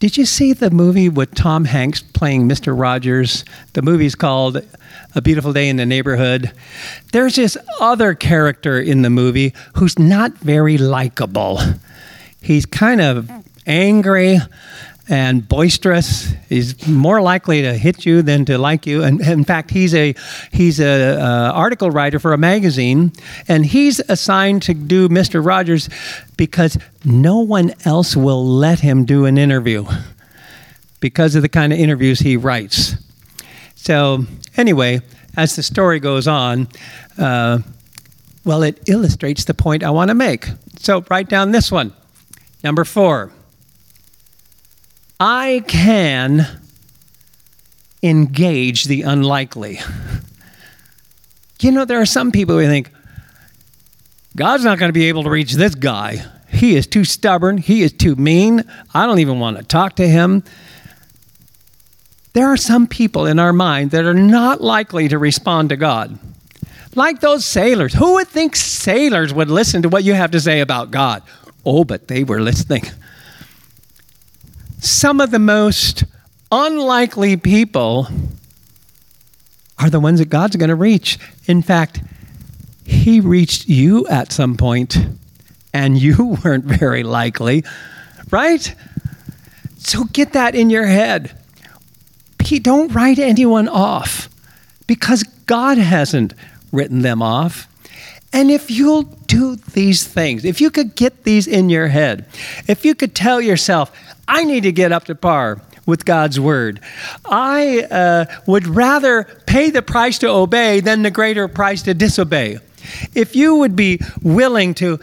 did 0.00 0.16
you 0.16 0.26
see 0.26 0.52
the 0.52 0.70
movie 0.70 1.08
with 1.08 1.34
Tom 1.34 1.64
Hanks 1.64 2.02
playing 2.02 2.48
Mr. 2.48 2.78
Rogers? 2.78 3.44
The 3.72 3.82
movie's 3.82 4.14
called 4.14 4.60
A 5.14 5.22
Beautiful 5.22 5.52
Day 5.52 5.68
in 5.68 5.76
the 5.76 5.86
Neighborhood. 5.86 6.52
There's 7.12 7.36
this 7.36 7.56
other 7.80 8.14
character 8.14 8.78
in 8.78 9.02
the 9.02 9.10
movie 9.10 9.54
who's 9.76 9.98
not 9.98 10.36
very 10.38 10.76
likable. 10.76 11.60
He's 12.40 12.66
kind 12.66 13.00
of 13.00 13.30
angry 13.66 14.40
and 15.08 15.46
boisterous. 15.48 16.32
He's 16.48 16.86
more 16.86 17.20
likely 17.20 17.62
to 17.62 17.74
hit 17.74 18.06
you 18.06 18.22
than 18.22 18.44
to 18.46 18.58
like 18.58 18.86
you. 18.86 19.02
And 19.02 19.20
in 19.20 19.44
fact, 19.44 19.70
he's 19.70 19.94
a 19.94 20.14
he's 20.52 20.80
a 20.80 21.20
uh, 21.20 21.52
article 21.52 21.90
writer 21.90 22.18
for 22.18 22.32
a 22.32 22.38
magazine, 22.38 23.12
and 23.48 23.66
he's 23.66 24.00
assigned 24.08 24.62
to 24.62 24.74
do 24.74 25.08
Mister 25.08 25.42
Rogers 25.42 25.88
because 26.36 26.78
no 27.04 27.40
one 27.40 27.74
else 27.84 28.16
will 28.16 28.44
let 28.46 28.80
him 28.80 29.04
do 29.04 29.26
an 29.26 29.38
interview 29.38 29.84
because 31.00 31.34
of 31.34 31.42
the 31.42 31.48
kind 31.48 31.72
of 31.72 31.78
interviews 31.78 32.20
he 32.20 32.36
writes. 32.36 32.94
So 33.74 34.24
anyway, 34.56 35.00
as 35.36 35.56
the 35.56 35.62
story 35.62 36.00
goes 36.00 36.26
on. 36.26 36.68
Uh, 37.18 37.58
well, 38.44 38.62
it 38.62 38.78
illustrates 38.88 39.44
the 39.44 39.54
point 39.54 39.82
I 39.82 39.90
want 39.90 40.10
to 40.10 40.14
make. 40.14 40.48
So 40.78 41.02
write 41.10 41.28
down 41.30 41.52
this 41.52 41.72
one. 41.72 41.92
Number 42.62 42.84
four. 42.84 43.32
I 45.20 45.62
can 45.68 46.46
engage 48.02 48.84
the 48.84 49.02
unlikely. 49.02 49.80
You 51.60 51.70
know, 51.70 51.84
there 51.84 52.00
are 52.00 52.06
some 52.06 52.32
people 52.32 52.58
who 52.58 52.66
think, 52.66 52.90
God's 54.36 54.64
not 54.64 54.78
going 54.78 54.88
to 54.88 54.92
be 54.92 55.08
able 55.08 55.22
to 55.22 55.30
reach 55.30 55.54
this 55.54 55.74
guy. 55.74 56.24
He 56.48 56.76
is 56.76 56.86
too 56.86 57.04
stubborn. 57.04 57.56
He 57.56 57.82
is 57.82 57.92
too 57.92 58.16
mean. 58.16 58.64
I 58.92 59.06
don't 59.06 59.20
even 59.20 59.38
want 59.38 59.56
to 59.56 59.62
talk 59.62 59.96
to 59.96 60.06
him. 60.06 60.44
There 62.32 62.48
are 62.48 62.56
some 62.56 62.86
people 62.86 63.26
in 63.26 63.38
our 63.38 63.52
mind 63.52 63.92
that 63.92 64.04
are 64.04 64.12
not 64.12 64.60
likely 64.60 65.08
to 65.08 65.18
respond 65.18 65.68
to 65.68 65.76
God. 65.76 66.18
Like 66.96 67.20
those 67.20 67.46
sailors. 67.46 67.94
Who 67.94 68.14
would 68.14 68.28
think 68.28 68.56
sailors 68.56 69.32
would 69.32 69.50
listen 69.50 69.82
to 69.82 69.88
what 69.88 70.04
you 70.04 70.14
have 70.14 70.32
to 70.32 70.40
say 70.40 70.60
about 70.60 70.90
God? 70.90 71.22
Oh, 71.64 71.84
but 71.84 72.08
they 72.08 72.24
were 72.24 72.40
listening 72.40 72.82
some 74.84 75.20
of 75.20 75.30
the 75.30 75.38
most 75.38 76.04
unlikely 76.52 77.36
people 77.36 78.06
are 79.78 79.90
the 79.90 80.00
ones 80.00 80.18
that 80.18 80.28
God's 80.28 80.56
going 80.56 80.68
to 80.68 80.74
reach. 80.74 81.18
In 81.46 81.62
fact, 81.62 82.00
He 82.84 83.20
reached 83.20 83.68
you 83.68 84.06
at 84.08 84.32
some 84.32 84.56
point, 84.56 84.96
and 85.72 85.98
you 86.00 86.38
weren't 86.44 86.64
very 86.64 87.02
likely, 87.02 87.64
right? 88.30 88.74
So 89.78 90.04
get 90.04 90.32
that 90.32 90.54
in 90.54 90.70
your 90.70 90.86
head. 90.86 91.38
Don't 92.62 92.92
write 92.94 93.18
anyone 93.18 93.68
off 93.68 94.28
because 94.86 95.22
God 95.46 95.78
hasn't 95.78 96.34
written 96.72 97.00
them 97.00 97.22
off. 97.22 97.66
And 98.34 98.50
if 98.50 98.68
you'll 98.68 99.04
do 99.04 99.54
these 99.54 100.04
things, 100.04 100.44
if 100.44 100.60
you 100.60 100.68
could 100.68 100.96
get 100.96 101.22
these 101.22 101.46
in 101.46 101.70
your 101.70 101.86
head, 101.86 102.26
if 102.66 102.84
you 102.84 102.96
could 102.96 103.14
tell 103.14 103.40
yourself, 103.40 103.96
I 104.26 104.42
need 104.42 104.64
to 104.64 104.72
get 104.72 104.90
up 104.90 105.04
to 105.04 105.14
par 105.14 105.62
with 105.86 106.04
God's 106.04 106.40
word, 106.40 106.80
I 107.24 107.82
uh, 107.82 108.24
would 108.46 108.66
rather 108.66 109.22
pay 109.46 109.70
the 109.70 109.82
price 109.82 110.18
to 110.18 110.28
obey 110.28 110.80
than 110.80 111.02
the 111.02 111.12
greater 111.12 111.46
price 111.46 111.82
to 111.82 111.94
disobey. 111.94 112.58
If 113.14 113.36
you 113.36 113.54
would 113.54 113.76
be 113.76 114.00
willing 114.20 114.74
to 114.74 114.98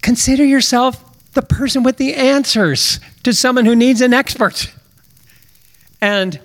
consider 0.00 0.44
yourself 0.44 1.02
the 1.32 1.42
person 1.42 1.82
with 1.82 1.96
the 1.96 2.14
answers 2.14 3.00
to 3.24 3.32
someone 3.32 3.64
who 3.64 3.74
needs 3.74 4.00
an 4.00 4.14
expert. 4.14 4.72
And 6.00 6.38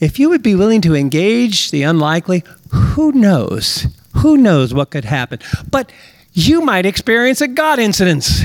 if 0.00 0.18
you 0.18 0.28
would 0.28 0.42
be 0.42 0.54
willing 0.54 0.82
to 0.82 0.94
engage 0.94 1.70
the 1.70 1.84
unlikely, 1.84 2.44
who 2.70 3.12
knows? 3.12 3.86
Who 4.18 4.36
knows 4.36 4.74
what 4.74 4.90
could 4.90 5.04
happen? 5.04 5.40
But 5.70 5.92
you 6.32 6.60
might 6.60 6.86
experience 6.86 7.40
a 7.40 7.48
God 7.48 7.78
incidence 7.78 8.42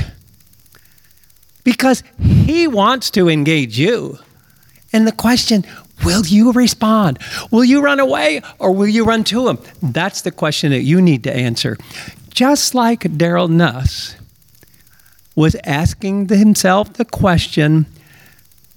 because 1.64 2.02
He 2.18 2.66
wants 2.66 3.10
to 3.10 3.28
engage 3.28 3.78
you. 3.78 4.18
And 4.92 5.06
the 5.06 5.12
question, 5.12 5.64
will 6.04 6.24
you 6.24 6.52
respond? 6.52 7.18
Will 7.50 7.64
you 7.64 7.82
run 7.82 8.00
away 8.00 8.42
or 8.58 8.72
will 8.72 8.86
you 8.86 9.04
run 9.04 9.24
to 9.24 9.48
Him? 9.48 9.58
That's 9.82 10.22
the 10.22 10.30
question 10.30 10.70
that 10.70 10.82
you 10.82 11.00
need 11.00 11.24
to 11.24 11.34
answer. 11.34 11.76
Just 12.30 12.74
like 12.74 13.00
Daryl 13.00 13.48
Nuss 13.48 14.16
was 15.34 15.56
asking 15.64 16.28
himself 16.28 16.92
the 16.94 17.04
question 17.04 17.86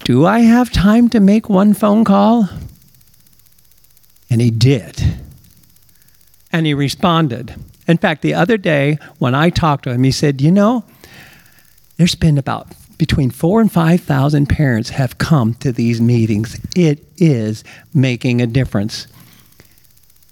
Do 0.04 0.26
I 0.26 0.40
have 0.40 0.72
time 0.72 1.10
to 1.10 1.20
make 1.20 1.50
one 1.50 1.74
phone 1.74 2.04
call? 2.04 2.50
And 4.30 4.42
he 4.42 4.52
did. 4.52 5.27
And 6.58 6.66
he 6.66 6.74
responded. 6.74 7.54
In 7.88 8.00
fact, 8.00 8.24
the 8.24 8.34
other 8.34 8.58
day 8.58 8.98
when 9.20 9.36
I 9.36 9.52
talked 9.52 9.84
to 9.84 9.92
him, 9.92 10.04
he 10.04 10.10
said, 10.10 10.42
You 10.42 10.52
know, 10.52 10.86
there's 11.98 12.16
been 12.16 12.40
about 12.40 12.74
between 12.98 13.30
four 13.30 13.62
and 13.62 13.72
5,000 13.72 14.48
parents 14.48 14.90
have 14.90 15.20
come 15.20 15.54
to 15.54 15.72
these 15.72 16.02
meetings. 16.02 16.60
It 16.76 17.06
is 17.18 17.64
making 17.94 18.42
a 18.42 18.48
difference. 18.48 19.06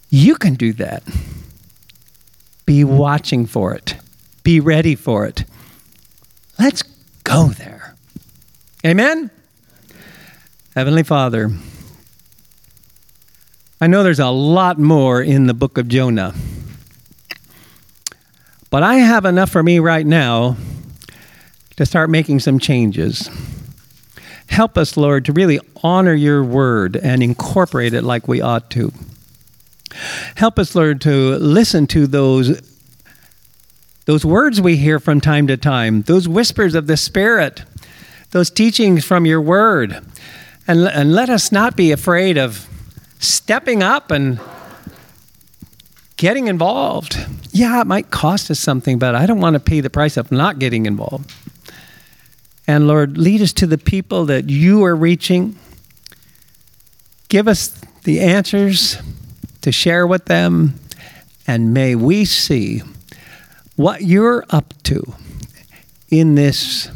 You 0.09 0.35
can 0.35 0.55
do 0.55 0.73
that. 0.73 1.03
Be 2.65 2.81
hmm. 2.81 2.97
watching 2.97 3.45
for 3.45 3.75
it, 3.75 3.95
be 4.41 4.59
ready 4.59 4.95
for 4.95 5.27
it. 5.27 5.43
Let's 6.57 6.81
go 7.23 7.49
there. 7.49 7.93
Amen? 8.83 9.29
Heavenly 10.73 11.03
Father, 11.03 11.51
I 13.81 13.87
know 13.87 14.03
there's 14.03 14.19
a 14.19 14.29
lot 14.29 14.79
more 14.79 15.21
in 15.21 15.47
the 15.47 15.53
book 15.53 15.77
of 15.77 15.89
Jonah, 15.89 16.33
but 18.69 18.83
I 18.83 18.95
have 18.95 19.25
enough 19.25 19.49
for 19.49 19.61
me 19.61 19.79
right 19.79 20.05
now 20.05 20.55
to 21.75 21.85
start 21.85 22.09
making 22.09 22.39
some 22.39 22.57
changes. 22.57 23.29
Help 24.47 24.77
us, 24.77 24.95
Lord, 24.95 25.25
to 25.25 25.33
really 25.33 25.59
honor 25.83 26.13
your 26.13 26.41
word 26.41 26.95
and 26.95 27.21
incorporate 27.21 27.93
it 27.93 28.03
like 28.03 28.29
we 28.29 28.39
ought 28.39 28.69
to. 28.71 28.93
Help 30.35 30.57
us, 30.57 30.73
Lord, 30.73 31.01
to 31.01 31.35
listen 31.35 31.85
to 31.87 32.07
those 32.07 32.61
those 34.05 34.23
words 34.23 34.61
we 34.61 34.77
hear 34.77 34.99
from 34.99 35.19
time 35.19 35.47
to 35.47 35.57
time, 35.57 36.03
those 36.03 36.29
whispers 36.29 36.75
of 36.75 36.87
the 36.87 36.95
Spirit, 36.95 37.63
those 38.31 38.51
teachings 38.51 39.03
from 39.03 39.25
your 39.25 39.41
word. 39.41 39.99
And, 40.67 40.87
and 40.87 41.13
let 41.13 41.29
us 41.29 41.51
not 41.51 41.75
be 41.75 41.91
afraid 41.91 42.37
of 42.37 42.69
stepping 43.19 43.83
up 43.83 44.11
and 44.11 44.39
getting 46.17 46.47
involved. 46.47 47.17
Yeah, 47.51 47.81
it 47.81 47.87
might 47.87 48.11
cost 48.11 48.49
us 48.51 48.59
something, 48.59 48.99
but 48.99 49.15
I 49.15 49.25
don't 49.25 49.39
want 49.39 49.55
to 49.55 49.59
pay 49.59 49.81
the 49.81 49.89
price 49.89 50.17
of 50.17 50.31
not 50.31 50.59
getting 50.59 50.85
involved. 50.85 51.33
And 52.67 52.87
Lord, 52.87 53.17
lead 53.17 53.41
us 53.41 53.53
to 53.53 53.67
the 53.67 53.77
people 53.77 54.25
that 54.25 54.49
you 54.49 54.83
are 54.85 54.95
reaching. 54.95 55.57
Give 57.29 57.47
us 57.47 57.67
the 58.03 58.21
answers 58.21 58.97
to 59.61 59.71
share 59.71 60.07
with 60.07 60.25
them, 60.25 60.79
and 61.47 61.73
may 61.73 61.95
we 61.95 62.25
see 62.25 62.81
what 63.75 64.01
you're 64.01 64.45
up 64.49 64.73
to 64.83 65.13
in 66.09 66.35
this 66.35 66.89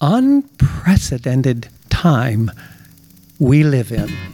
unprecedented 0.00 1.68
time 1.88 2.50
we 3.38 3.62
live 3.62 3.92
in. 3.92 4.33